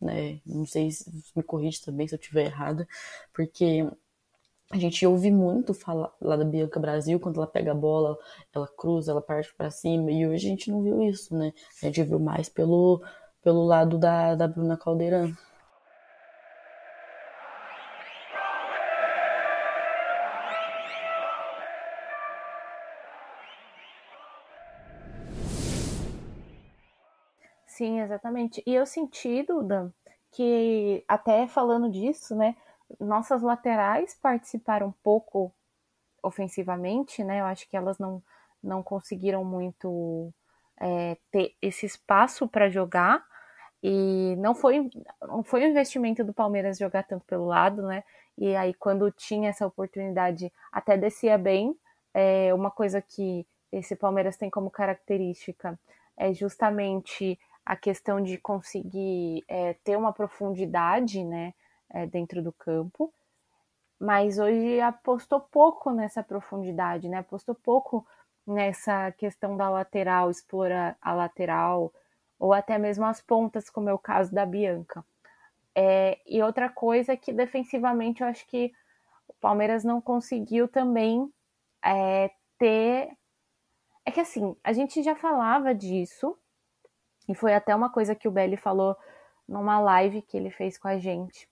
Né? 0.00 0.40
Não 0.46 0.66
sei 0.66 0.90
se 0.90 1.10
me 1.34 1.42
corrige 1.42 1.82
também 1.82 2.06
se 2.06 2.14
eu 2.14 2.18
estiver 2.18 2.46
errada, 2.46 2.88
porque 3.32 3.86
a 4.70 4.78
gente 4.78 5.06
ouve 5.06 5.30
muito 5.30 5.74
falar 5.74 6.12
lá 6.20 6.36
da 6.36 6.44
Bianca 6.44 6.80
Brasil, 6.80 7.20
quando 7.20 7.36
ela 7.36 7.46
pega 7.46 7.72
a 7.72 7.74
bola, 7.74 8.18
ela 8.54 8.66
cruza, 8.66 9.12
ela 9.12 9.20
parte 9.20 9.54
para 9.54 9.70
cima, 9.70 10.10
e 10.10 10.26
hoje 10.26 10.46
a 10.46 10.50
gente 10.50 10.70
não 10.70 10.82
viu 10.82 11.02
isso, 11.02 11.34
né? 11.36 11.52
A 11.82 11.86
gente 11.86 12.02
viu 12.02 12.18
mais 12.18 12.48
pelo, 12.48 13.02
pelo 13.42 13.64
lado 13.64 13.98
da, 13.98 14.34
da 14.34 14.48
Bruna 14.48 14.76
Caldeirão. 14.76 15.32
Sim, 27.76 28.00
exatamente. 28.00 28.62
E 28.66 28.72
eu 28.74 28.86
senti, 28.86 29.42
Duda, 29.42 29.92
que 30.30 31.04
até 31.08 31.46
falando 31.48 31.90
disso, 31.90 32.34
né, 32.36 32.56
nossas 33.00 33.42
laterais 33.42 34.14
participaram 34.14 34.94
pouco 35.02 35.52
ofensivamente, 36.22 37.24
né? 37.24 37.40
Eu 37.40 37.46
acho 37.46 37.68
que 37.68 37.76
elas 37.76 37.98
não, 37.98 38.22
não 38.62 38.82
conseguiram 38.82 39.44
muito 39.44 40.32
é, 40.80 41.16
ter 41.32 41.54
esse 41.62 41.86
espaço 41.86 42.48
para 42.48 42.70
jogar. 42.70 43.24
E 43.82 44.34
não 44.38 44.54
foi, 44.54 44.90
não 45.22 45.42
foi 45.44 45.62
um 45.64 45.68
investimento 45.70 46.24
do 46.24 46.32
Palmeiras 46.32 46.78
jogar 46.78 47.02
tanto 47.04 47.24
pelo 47.26 47.46
lado, 47.46 47.82
né? 47.82 48.02
E 48.38 48.56
aí, 48.56 48.72
quando 48.74 49.10
tinha 49.10 49.50
essa 49.50 49.66
oportunidade, 49.66 50.52
até 50.72 50.96
descia 50.96 51.36
bem. 51.38 51.76
É 52.14 52.54
uma 52.54 52.70
coisa 52.70 53.02
que 53.02 53.46
esse 53.72 53.96
Palmeiras 53.96 54.36
tem 54.36 54.48
como 54.48 54.70
característica 54.70 55.78
é 56.16 56.32
justamente 56.32 57.38
a 57.64 57.76
questão 57.76 58.20
de 58.20 58.36
conseguir 58.38 59.44
é, 59.48 59.74
ter 59.84 59.96
uma 59.96 60.12
profundidade 60.12 61.24
né, 61.24 61.54
é, 61.90 62.06
dentro 62.06 62.42
do 62.42 62.52
campo, 62.52 63.12
mas 63.98 64.38
hoje 64.38 64.80
apostou 64.80 65.40
pouco 65.40 65.90
nessa 65.90 66.22
profundidade, 66.22 67.08
né? 67.08 67.18
apostou 67.18 67.54
pouco 67.54 68.06
nessa 68.46 69.10
questão 69.12 69.56
da 69.56 69.70
lateral, 69.70 70.30
explorar 70.30 70.96
a 71.00 71.14
lateral, 71.14 71.92
ou 72.38 72.52
até 72.52 72.76
mesmo 72.76 73.06
as 73.06 73.22
pontas, 73.22 73.70
como 73.70 73.88
é 73.88 73.94
o 73.94 73.98
caso 73.98 74.34
da 74.34 74.44
Bianca. 74.44 75.04
É, 75.74 76.18
e 76.26 76.42
outra 76.42 76.68
coisa 76.68 77.12
é 77.12 77.16
que 77.16 77.32
defensivamente 77.32 78.22
eu 78.22 78.28
acho 78.28 78.46
que 78.46 78.72
o 79.26 79.32
Palmeiras 79.34 79.82
não 79.82 80.00
conseguiu 80.00 80.68
também 80.68 81.32
é, 81.82 82.30
ter. 82.58 83.10
É 84.04 84.10
que 84.10 84.20
assim, 84.20 84.54
a 84.62 84.72
gente 84.72 85.02
já 85.02 85.14
falava 85.14 85.74
disso, 85.74 86.36
e 87.28 87.34
foi 87.34 87.54
até 87.54 87.74
uma 87.74 87.90
coisa 87.90 88.14
que 88.14 88.28
o 88.28 88.30
Belly 88.30 88.56
falou 88.56 88.96
numa 89.48 89.78
live 89.78 90.22
que 90.22 90.36
ele 90.36 90.50
fez 90.50 90.78
com 90.78 90.88
a 90.88 90.98
gente, 90.98 91.48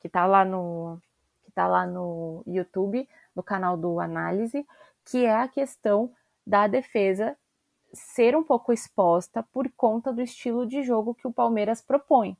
que 0.00 0.08
tá 0.08 0.26
lá 0.26 0.44
no 0.44 0.98
que 1.44 1.52
tá 1.52 1.66
lá 1.66 1.86
no 1.86 2.42
YouTube, 2.46 3.08
no 3.34 3.42
canal 3.42 3.76
do 3.76 4.00
Análise, 4.00 4.66
que 5.04 5.24
é 5.24 5.34
a 5.34 5.48
questão 5.48 6.10
da 6.46 6.66
defesa 6.66 7.36
ser 7.92 8.36
um 8.36 8.42
pouco 8.42 8.72
exposta 8.72 9.42
por 9.42 9.70
conta 9.76 10.12
do 10.12 10.22
estilo 10.22 10.66
de 10.66 10.82
jogo 10.82 11.14
que 11.14 11.26
o 11.26 11.32
Palmeiras 11.32 11.82
propõe. 11.82 12.36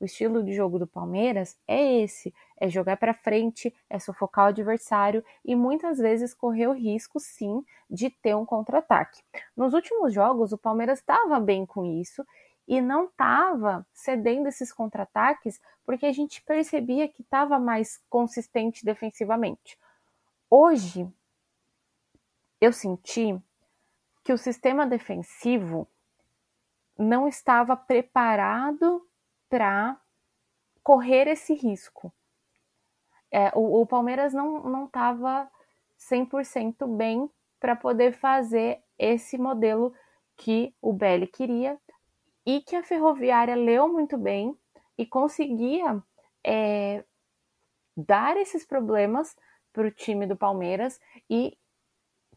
O 0.00 0.06
estilo 0.06 0.42
de 0.42 0.54
jogo 0.54 0.78
do 0.78 0.86
Palmeiras 0.86 1.58
é 1.68 2.00
esse: 2.00 2.34
é 2.56 2.70
jogar 2.70 2.96
para 2.96 3.12
frente, 3.12 3.72
é 3.88 3.98
sufocar 3.98 4.46
o 4.46 4.48
adversário 4.48 5.22
e 5.44 5.54
muitas 5.54 5.98
vezes 5.98 6.32
correr 6.32 6.68
o 6.68 6.72
risco, 6.72 7.20
sim, 7.20 7.62
de 7.88 8.08
ter 8.08 8.34
um 8.34 8.46
contra-ataque. 8.46 9.22
Nos 9.54 9.74
últimos 9.74 10.14
jogos, 10.14 10.52
o 10.52 10.58
Palmeiras 10.58 11.00
estava 11.00 11.38
bem 11.38 11.66
com 11.66 11.84
isso 11.84 12.24
e 12.66 12.80
não 12.80 13.04
estava 13.04 13.86
cedendo 13.92 14.48
esses 14.48 14.72
contra-ataques 14.72 15.60
porque 15.84 16.06
a 16.06 16.12
gente 16.12 16.42
percebia 16.42 17.06
que 17.06 17.20
estava 17.20 17.58
mais 17.58 18.00
consistente 18.08 18.84
defensivamente. 18.84 19.78
Hoje, 20.48 21.06
eu 22.58 22.72
senti 22.72 23.38
que 24.24 24.32
o 24.32 24.38
sistema 24.38 24.86
defensivo 24.86 25.86
não 26.96 27.26
estava 27.26 27.76
preparado 27.76 29.06
para 29.50 30.00
correr 30.82 31.28
esse 31.28 31.52
risco. 31.52 32.10
É, 33.30 33.52
o, 33.54 33.82
o, 33.82 33.86
Palmeiras 33.86 34.32
não 34.32 34.86
estava 34.86 35.50
100% 36.10 36.96
bem 36.96 37.30
para 37.60 37.76
poder 37.76 38.12
fazer 38.12 38.82
esse 38.98 39.36
modelo 39.36 39.94
que 40.36 40.74
o 40.80 40.92
Belli 40.92 41.26
queria 41.26 41.78
e 42.46 42.62
que 42.62 42.74
a 42.74 42.82
Ferroviária 42.82 43.54
leu 43.54 43.86
muito 43.86 44.16
bem 44.16 44.56
e 44.96 45.04
conseguia 45.04 46.02
é, 46.44 47.04
dar 47.96 48.36
esses 48.36 48.64
problemas 48.64 49.36
para 49.72 49.86
o 49.86 49.90
time 49.90 50.26
do 50.26 50.36
Palmeiras 50.36 50.98
e 51.28 51.56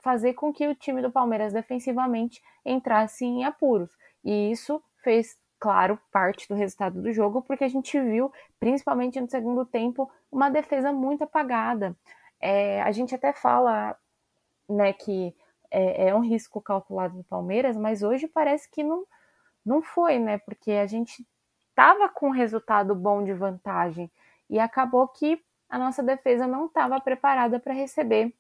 fazer 0.02 0.34
com 0.34 0.54
que 0.54 0.68
o 0.68 0.76
time 0.76 1.02
do 1.02 1.12
Palmeiras 1.12 1.54
defensivamente 1.54 2.42
entrasse 2.66 3.24
em 3.24 3.46
apuros. 3.46 3.98
E 4.24 4.52
isso 4.52 4.84
fez, 5.02 5.40
claro, 5.64 5.98
parte 6.12 6.46
do 6.50 6.56
resultado 6.56 7.02
do 7.02 7.14
jogo, 7.14 7.42
porque 7.42 7.64
a 7.64 7.70
gente 7.70 7.98
viu, 7.98 8.30
principalmente 8.60 9.22
no 9.22 9.30
segundo 9.30 9.66
tempo, 9.66 10.12
uma 10.30 10.50
defesa 10.50 10.92
muito 10.92 11.24
apagada. 11.24 11.96
É, 12.38 12.82
a 12.82 12.92
gente 12.92 13.16
até 13.16 13.32
fala 13.32 13.96
né, 14.68 14.92
que 14.92 15.34
é, 15.72 16.10
é, 16.10 16.16
um 16.16 16.20
risco 16.20 16.60
calculado 16.60 17.16
do 17.16 17.24
Palmeiras, 17.24 17.78
mas 17.78 18.04
hoje 18.04 18.28
parece 18.28 18.70
que 18.70 18.84
não, 18.84 19.06
não 19.66 19.82
foi, 19.82 20.20
né? 20.20 20.38
Porque 20.40 20.74
a 20.74 20.86
gente 20.86 21.26
estava 21.70 22.10
com 22.10 22.28
um 22.28 22.32
resultado 22.32 22.94
bom 22.94 23.24
de 23.24 23.32
vantagem 23.32 24.12
e 24.50 24.60
acabou 24.60 25.08
que 25.08 25.42
a 25.70 25.80
nossa 25.80 26.04
defesa 26.04 26.46
não 26.46 26.66
estava 26.66 27.00
preparada 27.00 27.58
para 27.58 27.74
receber 27.74 28.36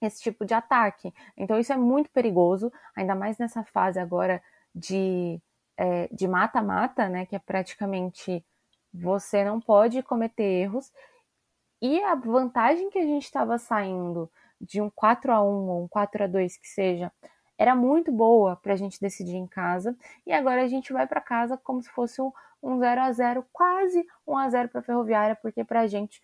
esse 0.00 0.20
tipo 0.20 0.44
de 0.44 0.54
ataque. 0.54 1.14
Então 1.36 1.56
isso 1.60 1.72
é 1.72 1.76
muito 1.76 2.10
perigoso, 2.10 2.72
ainda 2.96 3.14
mais 3.14 3.38
nessa 3.38 3.62
fase 3.62 4.00
agora 4.00 4.42
de 4.74 5.40
é, 5.76 6.08
de 6.12 6.26
mata-mata, 6.28 7.08
né? 7.08 7.26
Que 7.26 7.36
é 7.36 7.38
praticamente 7.38 8.44
você 8.92 9.44
não 9.44 9.60
pode 9.60 10.02
cometer 10.02 10.42
erros. 10.44 10.92
E 11.80 12.02
a 12.04 12.14
vantagem 12.14 12.90
que 12.90 12.98
a 12.98 13.06
gente 13.06 13.24
estava 13.24 13.58
saindo 13.58 14.30
de 14.60 14.80
um 14.80 14.88
4 14.90 15.32
a 15.32 15.42
1 15.42 15.46
ou 15.46 15.84
um 15.84 15.88
4 15.88 16.24
a 16.24 16.26
2 16.26 16.56
que 16.56 16.68
seja, 16.68 17.10
era 17.58 17.74
muito 17.74 18.12
boa 18.12 18.56
para 18.56 18.72
a 18.74 18.76
gente 18.76 19.00
decidir 19.00 19.36
em 19.36 19.46
casa. 19.46 19.96
E 20.26 20.32
agora 20.32 20.62
a 20.62 20.68
gente 20.68 20.92
vai 20.92 21.06
para 21.06 21.20
casa 21.20 21.56
como 21.56 21.82
se 21.82 21.88
fosse 21.90 22.20
um, 22.22 22.32
um 22.62 22.78
0 22.78 23.00
a 23.00 23.12
0 23.12 23.46
quase 23.52 24.06
1 24.26 24.36
a 24.38 24.50
0 24.50 24.68
para 24.68 24.80
a 24.80 24.84
Ferroviária, 24.84 25.36
porque 25.36 25.64
para 25.64 25.80
a 25.80 25.86
gente 25.86 26.22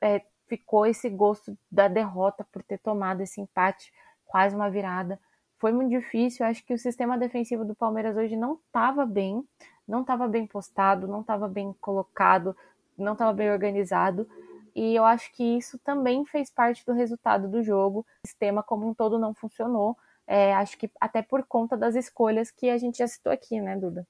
é, 0.00 0.22
ficou 0.46 0.86
esse 0.86 1.08
gosto 1.08 1.56
da 1.70 1.88
derrota 1.88 2.46
por 2.52 2.62
ter 2.62 2.78
tomado 2.78 3.20
esse 3.20 3.40
empate, 3.40 3.92
quase 4.24 4.54
uma 4.54 4.70
virada. 4.70 5.18
Foi 5.62 5.70
muito 5.70 5.90
difícil. 5.90 6.44
Acho 6.44 6.64
que 6.64 6.74
o 6.74 6.78
sistema 6.78 7.16
defensivo 7.16 7.64
do 7.64 7.72
Palmeiras 7.72 8.16
hoje 8.16 8.34
não 8.34 8.54
estava 8.54 9.06
bem, 9.06 9.46
não 9.86 10.00
estava 10.00 10.26
bem 10.26 10.44
postado, 10.44 11.06
não 11.06 11.20
estava 11.20 11.46
bem 11.46 11.72
colocado, 11.80 12.56
não 12.98 13.12
estava 13.12 13.32
bem 13.32 13.48
organizado. 13.48 14.28
E 14.74 14.92
eu 14.92 15.04
acho 15.04 15.32
que 15.32 15.44
isso 15.44 15.78
também 15.78 16.26
fez 16.26 16.50
parte 16.50 16.84
do 16.84 16.92
resultado 16.92 17.48
do 17.48 17.62
jogo. 17.62 18.04
O 18.24 18.26
sistema 18.26 18.60
como 18.60 18.88
um 18.88 18.92
todo 18.92 19.20
não 19.20 19.32
funcionou. 19.32 19.96
É, 20.26 20.52
acho 20.52 20.76
que 20.76 20.90
até 21.00 21.22
por 21.22 21.44
conta 21.44 21.76
das 21.76 21.94
escolhas 21.94 22.50
que 22.50 22.68
a 22.68 22.76
gente 22.76 22.98
já 22.98 23.06
citou 23.06 23.32
aqui, 23.32 23.60
né, 23.60 23.76
Duda? 23.76 24.04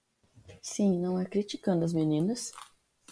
Sim, 0.62 0.98
não 0.98 1.20
é 1.20 1.26
criticando 1.26 1.84
as 1.84 1.92
meninas, 1.92 2.50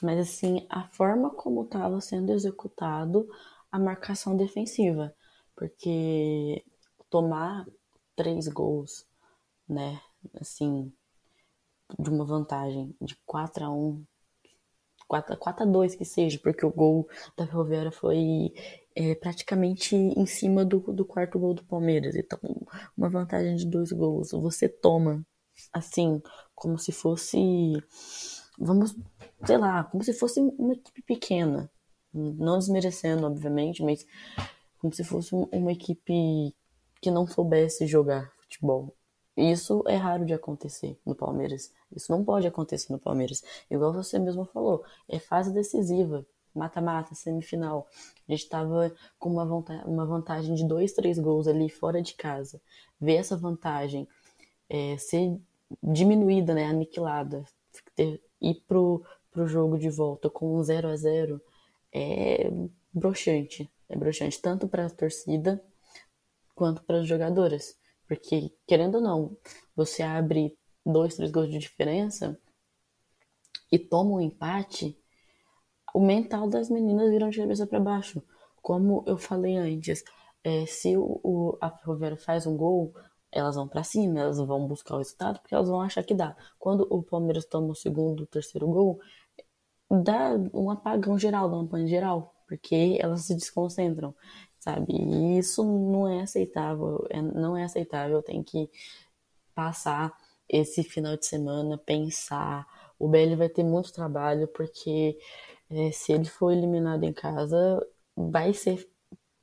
mas 0.00 0.18
assim, 0.18 0.66
a 0.70 0.84
forma 0.84 1.28
como 1.28 1.64
estava 1.64 2.00
sendo 2.00 2.32
executado 2.32 3.28
a 3.70 3.78
marcação 3.78 4.34
defensiva, 4.34 5.14
porque 5.54 6.64
tomar 7.10 7.66
três 8.16 8.48
gols, 8.48 9.06
né, 9.68 10.00
assim, 10.40 10.92
de 11.98 12.10
uma 12.10 12.24
vantagem 12.24 12.94
de 13.00 13.16
4 13.26 13.64
a 13.64 13.70
1 13.70 14.04
4, 15.08 15.36
4 15.36 15.62
a 15.64 15.66
2 15.66 15.96
que 15.96 16.04
seja, 16.04 16.38
porque 16.38 16.64
o 16.64 16.70
gol 16.70 17.08
da 17.36 17.44
Ferroviária 17.44 17.90
foi 17.90 18.54
é, 18.94 19.12
praticamente 19.16 19.96
em 19.96 20.24
cima 20.24 20.64
do, 20.64 20.78
do 20.78 21.04
quarto 21.04 21.36
gol 21.36 21.52
do 21.52 21.64
Palmeiras. 21.64 22.14
Então, 22.14 22.38
uma 22.96 23.08
vantagem 23.08 23.56
de 23.56 23.66
dois 23.66 23.90
gols. 23.90 24.30
Você 24.30 24.68
toma, 24.68 25.26
assim, 25.72 26.22
como 26.54 26.78
se 26.78 26.92
fosse 26.92 27.72
vamos, 28.60 28.94
sei 29.44 29.56
lá, 29.56 29.82
como 29.84 30.04
se 30.04 30.12
fosse 30.12 30.38
uma 30.38 30.74
equipe 30.74 31.02
pequena. 31.02 31.70
Não 32.12 32.58
desmerecendo, 32.58 33.26
obviamente, 33.26 33.82
mas 33.82 34.06
como 34.78 34.92
se 34.92 35.02
fosse 35.02 35.34
uma 35.34 35.72
equipe 35.72 36.54
que 37.00 37.10
não 37.10 37.26
soubesse 37.26 37.86
jogar 37.86 38.32
futebol. 38.38 38.94
Isso 39.36 39.82
é 39.86 39.96
raro 39.96 40.26
de 40.26 40.34
acontecer 40.34 40.98
no 41.06 41.14
Palmeiras. 41.14 41.72
Isso 41.94 42.12
não 42.12 42.24
pode 42.24 42.46
acontecer 42.46 42.92
no 42.92 42.98
Palmeiras. 42.98 43.42
Igual 43.70 43.92
você 43.92 44.18
mesmo 44.18 44.44
falou, 44.44 44.84
é 45.08 45.18
fase 45.18 45.52
decisiva, 45.52 46.26
mata-mata, 46.54 47.14
semifinal. 47.14 47.86
A 48.28 48.32
gente 48.32 48.42
estava 48.42 48.92
com 49.18 49.30
uma, 49.30 49.44
uma 49.86 50.04
vantagem 50.04 50.54
de 50.54 50.66
dois, 50.66 50.92
três 50.92 51.18
gols 51.18 51.46
ali 51.46 51.70
fora 51.70 52.02
de 52.02 52.14
casa. 52.14 52.60
Ver 53.00 53.16
essa 53.16 53.36
vantagem 53.36 54.06
é, 54.68 54.96
ser 54.98 55.38
diminuída, 55.82 56.52
né, 56.52 56.66
aniquilada, 56.66 57.44
ter, 57.94 58.20
ir 58.40 58.62
pro, 58.66 59.02
pro 59.30 59.46
jogo 59.46 59.78
de 59.78 59.88
volta 59.88 60.28
com 60.28 60.56
um 60.56 60.62
0 60.62 60.88
a 60.88 60.96
0 60.96 61.40
é 61.92 62.50
broxante. 62.92 63.70
É 63.88 63.96
broxante 63.96 64.40
tanto 64.40 64.68
para 64.68 64.86
a 64.86 64.90
torcida 64.90 65.62
quanto 66.60 66.82
para 66.82 66.98
as 66.98 67.08
jogadoras. 67.08 67.74
Porque, 68.06 68.52
querendo 68.66 68.96
ou 68.96 69.00
não, 69.00 69.36
você 69.74 70.02
abre 70.02 70.54
dois, 70.84 71.16
três 71.16 71.30
gols 71.30 71.48
de 71.48 71.58
diferença 71.58 72.38
e 73.72 73.78
toma 73.78 74.10
um 74.10 74.20
empate, 74.20 74.94
o 75.94 76.04
mental 76.04 76.50
das 76.50 76.68
meninas 76.68 77.08
vira 77.08 77.30
de 77.30 77.38
cabeça 77.38 77.66
para 77.66 77.80
baixo. 77.80 78.22
Como 78.60 79.02
eu 79.06 79.16
falei 79.16 79.56
antes, 79.56 80.04
é, 80.44 80.66
se 80.66 80.98
o, 80.98 81.18
o, 81.24 81.56
a 81.62 81.70
Ferroviária 81.70 82.18
faz 82.18 82.46
um 82.46 82.58
gol, 82.58 82.92
elas 83.32 83.54
vão 83.54 83.66
para 83.66 83.82
cima, 83.82 84.20
elas 84.20 84.36
vão 84.36 84.66
buscar 84.68 84.96
o 84.96 84.98
resultado, 84.98 85.40
porque 85.40 85.54
elas 85.54 85.70
vão 85.70 85.80
achar 85.80 86.04
que 86.04 86.12
dá. 86.12 86.36
Quando 86.58 86.86
o 86.90 87.02
Palmeiras 87.02 87.46
toma 87.46 87.68
o 87.68 87.74
segundo, 87.74 88.24
o 88.24 88.26
terceiro 88.26 88.66
gol, 88.66 89.00
dá 89.90 90.34
um 90.52 90.70
apagão 90.70 91.18
geral, 91.18 91.48
dá 91.48 91.56
um 91.56 91.66
pane 91.66 91.88
geral, 91.88 92.34
porque 92.46 92.98
elas 93.00 93.22
se 93.22 93.34
desconcentram, 93.34 94.14
sabe? 94.60 94.92
E 94.94 95.38
isso 95.38 95.64
não 95.64 96.08
é 96.08 96.22
aceitável, 96.22 97.06
é, 97.10 97.20
não 97.20 97.56
é 97.56 97.64
aceitável, 97.64 98.22
tem 98.22 98.42
que 98.42 98.70
passar 99.54 100.16
esse 100.48 100.82
final 100.84 101.16
de 101.16 101.26
semana, 101.26 101.78
pensar. 101.78 102.66
O 102.98 103.08
BL 103.08 103.36
vai 103.36 103.48
ter 103.48 103.64
muito 103.64 103.92
trabalho, 103.92 104.46
porque 104.48 105.18
é, 105.70 105.90
se 105.92 106.12
ele 106.12 106.26
for 106.26 106.52
eliminado 106.52 107.04
em 107.04 107.12
casa, 107.12 107.84
vai 108.16 108.52
ser 108.54 108.88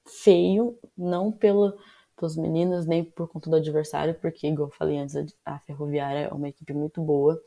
feio, 0.06 0.78
não 0.98 1.32
pelo 1.32 1.74
pelas 2.18 2.36
meninas, 2.36 2.86
nem 2.88 3.04
por 3.04 3.28
conta 3.30 3.50
do 3.50 3.56
adversário, 3.56 4.16
porque, 4.16 4.48
igual 4.48 4.70
eu 4.70 4.74
falei 4.74 4.98
antes, 4.98 5.16
a 5.46 5.60
Ferroviária 5.60 6.28
é 6.28 6.34
uma 6.34 6.50
equipe 6.50 6.74
muito 6.74 7.02
boa, 7.02 7.40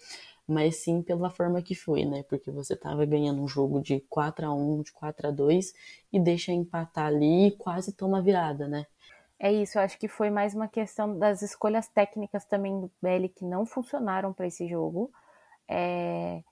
mas 0.51 0.77
sim 0.77 1.03
pela 1.03 1.31
forma 1.31 1.63
que 1.63 1.75
foi, 1.75 2.05
né? 2.05 2.23
Porque 2.29 2.51
você 2.51 2.77
tava 2.77 3.05
ganhando 3.05 3.43
um 3.43 3.49
jogo 3.49 3.81
de 3.81 4.01
4 4.09 4.47
a 4.47 4.55
1 4.55 4.83
de 4.83 4.93
4 4.93 5.29
a 5.29 5.31
2 5.31 5.73
e 6.13 6.21
deixa 6.21 6.53
empatar 6.53 7.07
ali 7.07 7.49
e 7.49 7.51
quase 7.53 7.93
toma 7.93 8.21
virada, 8.21 8.69
né? 8.69 8.87
É 9.39 9.51
isso, 9.51 9.79
eu 9.79 9.83
acho 9.83 9.99
que 9.99 10.09
foi 10.09 10.29
mais 10.29 10.55
uma 10.55 10.69
questão 10.69 11.19
das 11.19 11.41
escolhas 11.41 11.89
técnicas 11.89 12.45
também 12.45 12.79
do 12.79 12.91
Belli 13.01 13.29
que 13.29 13.45
não 13.45 13.65
funcionaram 13.65 14.33
para 14.33 14.47
esse 14.47 14.69
jogo. 14.69 15.11
É... 15.69 16.43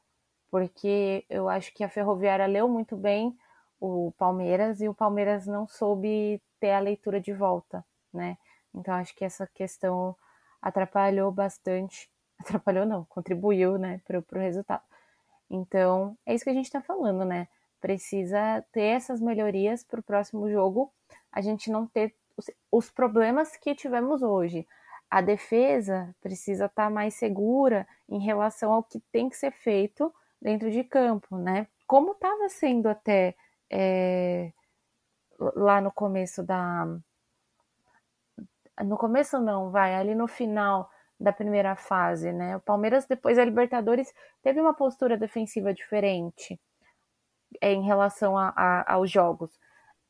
Porque 0.50 1.24
eu 1.28 1.48
acho 1.48 1.74
que 1.74 1.84
a 1.84 1.88
Ferroviária 1.88 2.46
leu 2.46 2.68
muito 2.68 2.96
bem 2.96 3.36
o 3.78 4.12
Palmeiras 4.16 4.80
e 4.80 4.88
o 4.88 4.94
Palmeiras 4.94 5.46
não 5.46 5.68
soube 5.68 6.40
ter 6.58 6.70
a 6.70 6.80
leitura 6.80 7.20
de 7.20 7.32
volta 7.32 7.84
né? 8.12 8.36
Então 8.74 8.94
acho 8.94 9.14
que 9.14 9.24
essa 9.24 9.46
questão 9.46 10.16
atrapalhou 10.60 11.30
bastante, 11.30 12.10
atrapalhou 12.38 12.86
não, 12.86 13.04
contribuiu, 13.04 13.78
né, 13.78 14.00
para 14.06 14.18
o 14.18 14.38
resultado. 14.38 14.82
Então 15.50 16.16
é 16.26 16.34
isso 16.34 16.44
que 16.44 16.50
a 16.50 16.54
gente 16.54 16.66
está 16.66 16.80
falando, 16.80 17.24
né? 17.24 17.48
Precisa 17.80 18.64
ter 18.72 18.82
essas 18.82 19.20
melhorias 19.20 19.84
para 19.84 20.00
o 20.00 20.02
próximo 20.02 20.50
jogo, 20.50 20.92
a 21.32 21.40
gente 21.40 21.70
não 21.70 21.86
ter 21.86 22.14
os, 22.36 22.50
os 22.70 22.90
problemas 22.90 23.56
que 23.56 23.74
tivemos 23.74 24.22
hoje. 24.22 24.66
A 25.10 25.20
defesa 25.20 26.14
precisa 26.20 26.66
estar 26.66 26.84
tá 26.84 26.90
mais 26.90 27.14
segura 27.14 27.86
em 28.08 28.18
relação 28.18 28.72
ao 28.72 28.82
que 28.82 29.00
tem 29.12 29.28
que 29.28 29.36
ser 29.36 29.52
feito 29.52 30.12
dentro 30.40 30.70
de 30.70 30.84
campo, 30.84 31.36
né? 31.36 31.66
Como 31.86 32.12
estava 32.12 32.48
sendo 32.48 32.88
até 32.88 33.34
é, 33.70 34.52
lá 35.38 35.80
no 35.80 35.90
começo 35.90 36.42
da, 36.42 36.86
no 38.84 38.96
começo 38.96 39.40
não, 39.40 39.70
vai, 39.70 39.94
ali 39.94 40.14
no 40.14 40.28
final 40.28 40.90
da 41.18 41.32
primeira 41.32 41.74
fase, 41.74 42.32
né? 42.32 42.56
O 42.56 42.60
Palmeiras, 42.60 43.06
depois 43.06 43.36
da 43.36 43.44
Libertadores, 43.44 44.12
teve 44.42 44.60
uma 44.60 44.74
postura 44.74 45.16
defensiva 45.16 45.74
diferente 45.74 46.60
é, 47.60 47.72
em 47.72 47.82
relação 47.82 48.36
a, 48.36 48.52
a, 48.56 48.94
aos 48.94 49.10
jogos. 49.10 49.58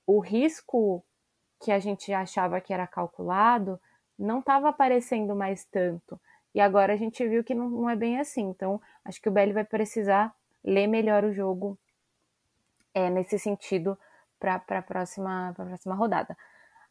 O 0.06 0.20
risco 0.20 1.04
que 1.60 1.72
a 1.72 1.78
gente 1.78 2.12
achava 2.12 2.60
que 2.60 2.72
era 2.72 2.86
calculado 2.86 3.80
não 4.18 4.40
estava 4.40 4.68
aparecendo 4.68 5.34
mais 5.34 5.64
tanto. 5.64 6.20
E 6.54 6.60
agora 6.60 6.92
a 6.92 6.96
gente 6.96 7.26
viu 7.26 7.44
que 7.44 7.54
não, 7.54 7.68
não 7.68 7.90
é 7.90 7.96
bem 7.96 8.18
assim. 8.18 8.42
Então, 8.42 8.80
acho 9.04 9.20
que 9.20 9.28
o 9.28 9.32
Belli 9.32 9.52
vai 9.52 9.64
precisar 9.64 10.34
ler 10.64 10.86
melhor 10.86 11.24
o 11.24 11.32
jogo 11.32 11.78
é, 12.92 13.08
nesse 13.08 13.38
sentido 13.38 13.98
para 14.38 14.62
a 14.68 14.82
próxima, 14.82 15.52
próxima 15.54 15.94
rodada. 15.94 16.36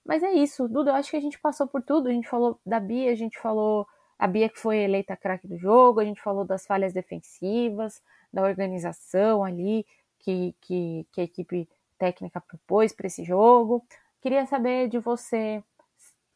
Mas 0.06 0.23
é 0.23 0.32
isso, 0.32 0.67
Duda, 0.69 0.91
eu 0.91 0.95
acho 0.95 1.12
que 1.12 1.17
a 1.17 1.21
gente 1.21 1.39
passou 1.39 1.67
por 1.67 1.82
tudo. 1.84 2.08
A 2.08 2.12
gente 2.12 2.30
falou 2.30 2.60
da 2.65 2.80
Bia, 2.80 3.12
a 3.12 3.15
gente 3.15 3.38
falou 3.39 3.86
a 4.17 4.27
Bia 4.27 4.49
que 4.49 4.60
foi 4.60 4.77
eleita 4.77 5.15
craque 5.15 5.47
do 5.47 5.58
jogo, 5.58 5.99
a 5.99 6.06
gente 6.06 6.21
falou 6.21 6.43
das 6.43 6.65
falhas 6.65 6.93
defensivas, 6.93 8.01
da 8.32 8.43
organização 8.43 9.43
ali, 9.43 9.86
que, 10.19 10.56
que, 10.62 11.08
que 11.12 11.21
a 11.21 11.23
equipe 11.23 11.69
técnica 11.97 12.41
propôs 12.41 12.93
para 12.93 13.08
esse 13.08 13.23
jogo. 13.23 13.86
Queria 14.21 14.45
saber 14.45 14.89
de 14.89 14.99
você 14.99 15.63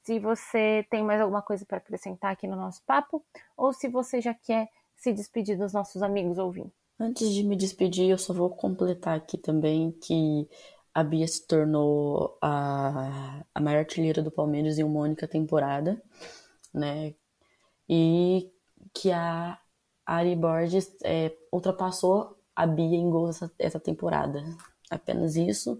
se 0.03 0.19
você 0.19 0.85
tem 0.89 1.03
mais 1.03 1.21
alguma 1.21 1.41
coisa 1.41 1.65
para 1.65 1.77
acrescentar 1.77 2.31
aqui 2.31 2.47
no 2.47 2.55
nosso 2.55 2.81
papo 2.85 3.23
ou 3.55 3.71
se 3.71 3.87
você 3.87 4.19
já 4.19 4.33
quer 4.33 4.69
se 4.95 5.11
despedir 5.13 5.57
dos 5.57 5.73
nossos 5.73 6.01
amigos 6.01 6.37
ouvindo. 6.37 6.71
Antes 6.99 7.33
de 7.33 7.43
me 7.43 7.55
despedir, 7.55 8.09
eu 8.09 8.17
só 8.17 8.33
vou 8.33 8.49
completar 8.49 9.17
aqui 9.17 9.37
também 9.37 9.91
que 9.91 10.47
a 10.93 11.03
Bia 11.03 11.27
se 11.27 11.47
tornou 11.47 12.37
a, 12.41 13.43
a 13.53 13.59
maior 13.59 13.79
artilheira 13.79 14.21
do 14.21 14.29
Palmeiras 14.29 14.77
em 14.77 14.83
uma 14.83 15.01
única 15.01 15.27
temporada, 15.27 16.01
né? 16.73 17.15
E 17.89 18.51
que 18.93 19.11
a 19.11 19.59
Ari 20.05 20.35
Borges 20.35 20.95
é, 21.03 21.35
ultrapassou 21.51 22.37
a 22.55 22.65
Bia 22.67 22.97
em 22.97 23.09
gols 23.09 23.37
essa, 23.37 23.51
essa 23.59 23.79
temporada. 23.79 24.43
Apenas 24.89 25.35
isso. 25.35 25.79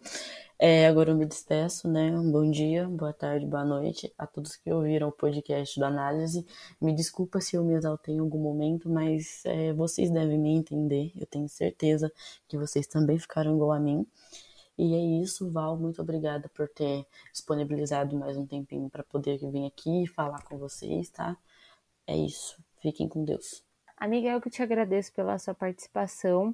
É, 0.63 0.85
agora 0.85 1.09
eu 1.09 1.15
me 1.15 1.25
despeço, 1.25 1.87
né? 1.89 2.11
Um 2.11 2.31
bom 2.31 2.49
dia, 2.49 2.87
boa 2.87 3.11
tarde, 3.11 3.47
boa 3.47 3.65
noite 3.65 4.13
a 4.15 4.27
todos 4.27 4.55
que 4.55 4.71
ouviram 4.71 5.07
o 5.09 5.11
podcast 5.11 5.79
do 5.79 5.83
Análise. 5.85 6.45
Me 6.79 6.93
desculpa 6.93 7.41
se 7.41 7.55
eu 7.55 7.63
me 7.63 7.73
exaltei 7.73 8.15
em 8.15 8.19
algum 8.19 8.37
momento, 8.37 8.87
mas 8.87 9.43
é, 9.45 9.73
vocês 9.73 10.11
devem 10.11 10.37
me 10.37 10.51
entender. 10.51 11.11
Eu 11.15 11.25
tenho 11.25 11.49
certeza 11.49 12.13
que 12.47 12.57
vocês 12.57 12.85
também 12.85 13.17
ficaram 13.17 13.55
igual 13.55 13.71
a 13.71 13.79
mim. 13.79 14.05
E 14.77 14.93
é 14.93 15.23
isso, 15.23 15.49
Val. 15.49 15.77
Muito 15.77 16.01
obrigada 16.01 16.47
por 16.49 16.69
ter 16.69 17.05
disponibilizado 17.31 18.15
mais 18.15 18.37
um 18.37 18.45
tempinho 18.45 18.89
para 18.89 19.03
poder 19.03 19.39
vir 19.39 19.65
aqui 19.65 20.03
e 20.03 20.07
falar 20.07 20.43
com 20.43 20.57
vocês, 20.59 21.09
tá? 21.09 21.35
É 22.11 22.17
isso. 22.17 22.61
Fiquem 22.81 23.07
com 23.07 23.23
Deus. 23.23 23.63
Amiga, 23.95 24.27
eu 24.27 24.41
que 24.41 24.49
te 24.49 24.61
agradeço 24.61 25.13
pela 25.13 25.39
sua 25.39 25.53
participação. 25.53 26.53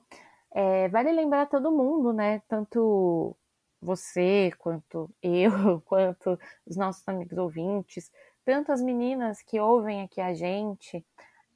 É, 0.52 0.88
vale 0.90 1.12
lembrar 1.12 1.48
todo 1.48 1.72
mundo, 1.72 2.14
né? 2.14 2.44
Tanto 2.48 3.36
você, 3.82 4.52
quanto 4.60 5.10
eu, 5.20 5.82
quanto 5.86 6.40
os 6.64 6.78
nossos 6.78 7.08
amigos 7.08 7.36
ouvintes, 7.40 8.12
tanto 8.46 8.72
as 8.72 8.84
meninas 8.84 9.42
que 9.42 9.60
ouvem 9.60 10.04
aqui 10.04 10.22
a 10.22 10.32
gente, 10.32 11.04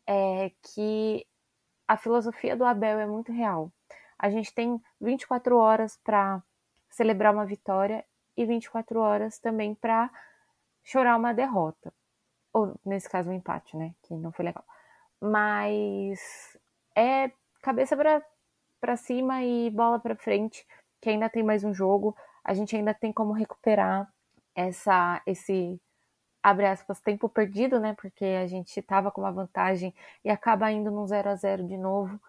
é 0.08 0.52
que 0.64 1.24
a 1.88 1.96
filosofia 1.96 2.56
do 2.56 2.66
Abel 2.66 2.98
é 2.98 3.06
muito 3.06 3.32
real. 3.32 3.72
A 4.18 4.32
gente 4.32 4.52
tem 4.52 4.82
24 5.00 5.56
horas 5.56 6.00
para 6.04 6.42
celebrar 6.90 7.36
uma 7.36 7.46
vitória 7.46 8.04
e 8.36 8.48
24 8.48 9.00
horas 9.00 9.38
também 9.38 9.76
para 9.76 10.10
chorar 10.84 11.18
uma 11.18 11.34
derrota. 11.34 11.94
Ou, 12.54 12.74
nesse 12.86 13.10
caso, 13.10 13.30
um 13.30 13.34
empate, 13.34 13.78
né? 13.78 13.94
Que 14.04 14.14
não 14.14 14.32
foi 14.32 14.46
legal. 14.46 14.66
Mas 15.22 16.58
é 16.96 17.32
cabeça 17.62 17.96
para 18.80 18.96
cima 18.98 19.44
e 19.44 19.70
bola 19.70 20.00
para 20.00 20.16
frente 20.16 20.66
que 21.02 21.10
ainda 21.10 21.30
tem 21.30 21.44
mais 21.44 21.64
um 21.64 21.74
jogo, 21.74 22.16
a 22.44 22.54
gente 22.54 22.76
ainda 22.76 22.94
tem 22.94 23.12
como 23.12 23.34
recuperar 23.34 24.12
essa 24.56 25.22
esse 25.26 25.80
abre 26.44 26.66
aspas 26.68 27.00
tempo 27.02 27.30
perdido, 27.30 27.80
né? 27.80 27.96
Porque 27.96 28.26
a 28.26 28.48
gente 28.48 28.80
estava 28.80 29.12
com 29.12 29.22
uma 29.22 29.32
vantagem 29.32 29.94
e 30.24 30.30
acaba 30.30 30.72
indo 30.72 30.92
num 30.92 31.06
0 31.08 31.30
a 31.30 31.36
0 31.36 31.68
de 31.68 31.78
novo. 31.78 32.20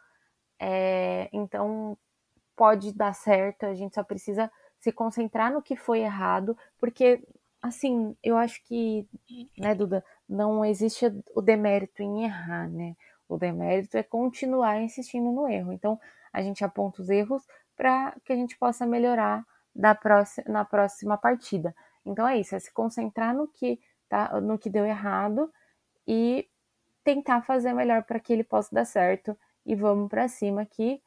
É, 0.60 1.28
então 1.32 1.96
pode 2.56 2.92
dar 2.94 3.14
certo, 3.14 3.64
a 3.66 3.74
gente 3.74 3.94
só 3.94 4.04
precisa 4.04 4.50
se 4.80 4.92
concentrar 4.92 5.52
no 5.52 5.62
que 5.62 5.76
foi 5.76 6.00
errado, 6.00 6.56
porque 6.78 7.22
assim, 7.62 8.16
eu 8.22 8.36
acho 8.36 8.62
que, 8.64 9.08
né, 9.56 9.74
Duda, 9.74 10.04
não 10.28 10.64
existe 10.64 11.06
o 11.34 11.40
demérito 11.40 12.02
em 12.02 12.24
errar, 12.24 12.68
né? 12.68 12.96
O 13.28 13.38
demérito 13.38 13.96
é 13.96 14.02
continuar 14.02 14.82
insistindo 14.82 15.30
no 15.30 15.48
erro. 15.48 15.72
Então, 15.72 15.98
a 16.32 16.42
gente 16.42 16.64
aponta 16.64 17.00
os 17.00 17.08
erros 17.08 17.46
para 17.76 18.14
que 18.24 18.32
a 18.32 18.36
gente 18.36 18.58
possa 18.58 18.86
melhorar 18.86 19.46
da 19.74 19.94
próxima, 19.94 20.44
na 20.52 20.64
próxima 20.64 21.16
partida. 21.16 21.74
Então 22.04 22.26
é 22.26 22.38
isso, 22.38 22.54
é 22.54 22.58
se 22.58 22.72
concentrar 22.72 23.34
no 23.34 23.48
que, 23.48 23.80
tá, 24.08 24.40
no 24.40 24.58
que 24.58 24.68
deu 24.68 24.84
errado 24.84 25.52
e 26.06 26.48
tentar 27.04 27.42
fazer 27.42 27.72
melhor 27.72 28.02
para 28.04 28.20
que 28.20 28.32
ele 28.32 28.44
possa 28.44 28.74
dar 28.74 28.84
certo. 28.84 29.36
E 29.64 29.74
vamos 29.74 30.08
para 30.08 30.28
cima 30.28 30.66
que 30.66 31.00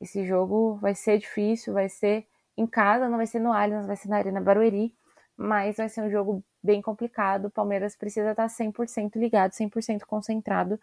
esse 0.00 0.26
jogo 0.26 0.76
vai 0.76 0.94
ser 0.94 1.18
difícil, 1.18 1.72
vai 1.72 1.88
ser 1.88 2.26
em 2.56 2.66
casa, 2.66 3.08
não 3.08 3.16
vai 3.16 3.26
ser 3.26 3.40
no 3.40 3.52
Allianz, 3.52 3.86
vai 3.86 3.96
ser 3.96 4.08
na 4.08 4.18
Arena 4.18 4.40
Barueri, 4.40 4.94
mas 5.36 5.76
vai 5.76 5.88
ser 5.88 6.02
um 6.02 6.10
jogo 6.10 6.44
bem 6.62 6.80
complicado. 6.80 7.46
O 7.46 7.50
Palmeiras 7.50 7.96
precisa 7.96 8.30
estar 8.30 8.46
100% 8.46 9.16
ligado, 9.16 9.52
100% 9.52 10.02
concentrado 10.06 10.80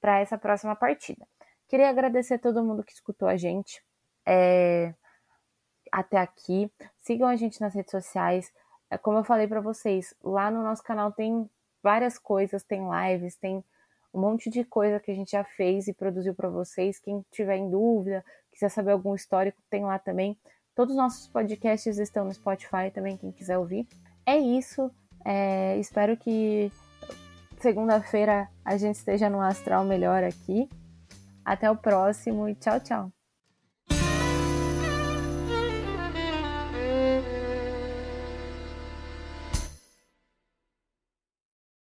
para 0.00 0.20
essa 0.20 0.36
próxima 0.36 0.74
partida. 0.76 1.26
Queria 1.68 1.88
agradecer 1.88 2.34
a 2.34 2.38
todo 2.38 2.62
mundo 2.62 2.84
que 2.84 2.92
escutou 2.92 3.26
a 3.26 3.36
gente 3.36 3.82
é, 4.26 4.94
até 5.90 6.18
aqui. 6.18 6.70
Sigam 7.00 7.28
a 7.28 7.36
gente 7.36 7.60
nas 7.60 7.74
redes 7.74 7.90
sociais. 7.90 8.52
É, 8.90 8.98
como 8.98 9.18
eu 9.18 9.24
falei 9.24 9.46
para 9.46 9.60
vocês, 9.60 10.14
lá 10.22 10.50
no 10.50 10.62
nosso 10.62 10.82
canal 10.82 11.12
tem 11.12 11.48
várias 11.82 12.18
coisas, 12.18 12.62
tem 12.62 12.82
lives, 12.90 13.36
tem 13.36 13.64
um 14.12 14.20
monte 14.20 14.48
de 14.48 14.64
coisa 14.64 15.00
que 15.00 15.10
a 15.10 15.14
gente 15.14 15.32
já 15.32 15.44
fez 15.44 15.88
e 15.88 15.92
produziu 15.92 16.34
para 16.34 16.48
vocês. 16.48 16.98
Quem 16.98 17.24
tiver 17.30 17.56
em 17.56 17.70
dúvida, 17.70 18.24
quiser 18.52 18.68
saber 18.68 18.92
algum 18.92 19.14
histórico, 19.14 19.60
tem 19.68 19.84
lá 19.84 19.98
também. 19.98 20.38
Todos 20.74 20.92
os 20.92 20.98
nossos 20.98 21.28
podcasts 21.28 21.98
estão 21.98 22.24
no 22.24 22.34
Spotify 22.34 22.90
também, 22.92 23.16
quem 23.16 23.30
quiser 23.30 23.58
ouvir. 23.58 23.86
É 24.26 24.36
isso. 24.36 24.90
É, 25.24 25.78
espero 25.78 26.16
que 26.16 26.70
segunda-feira 27.58 28.48
a 28.64 28.76
gente 28.76 28.96
esteja 28.96 29.30
no 29.30 29.40
astral 29.40 29.84
melhor 29.84 30.24
aqui. 30.24 30.68
Até 31.44 31.70
o 31.70 31.76
próximo 31.76 32.48
e 32.48 32.54
tchau, 32.54 32.80
tchau. 32.80 33.23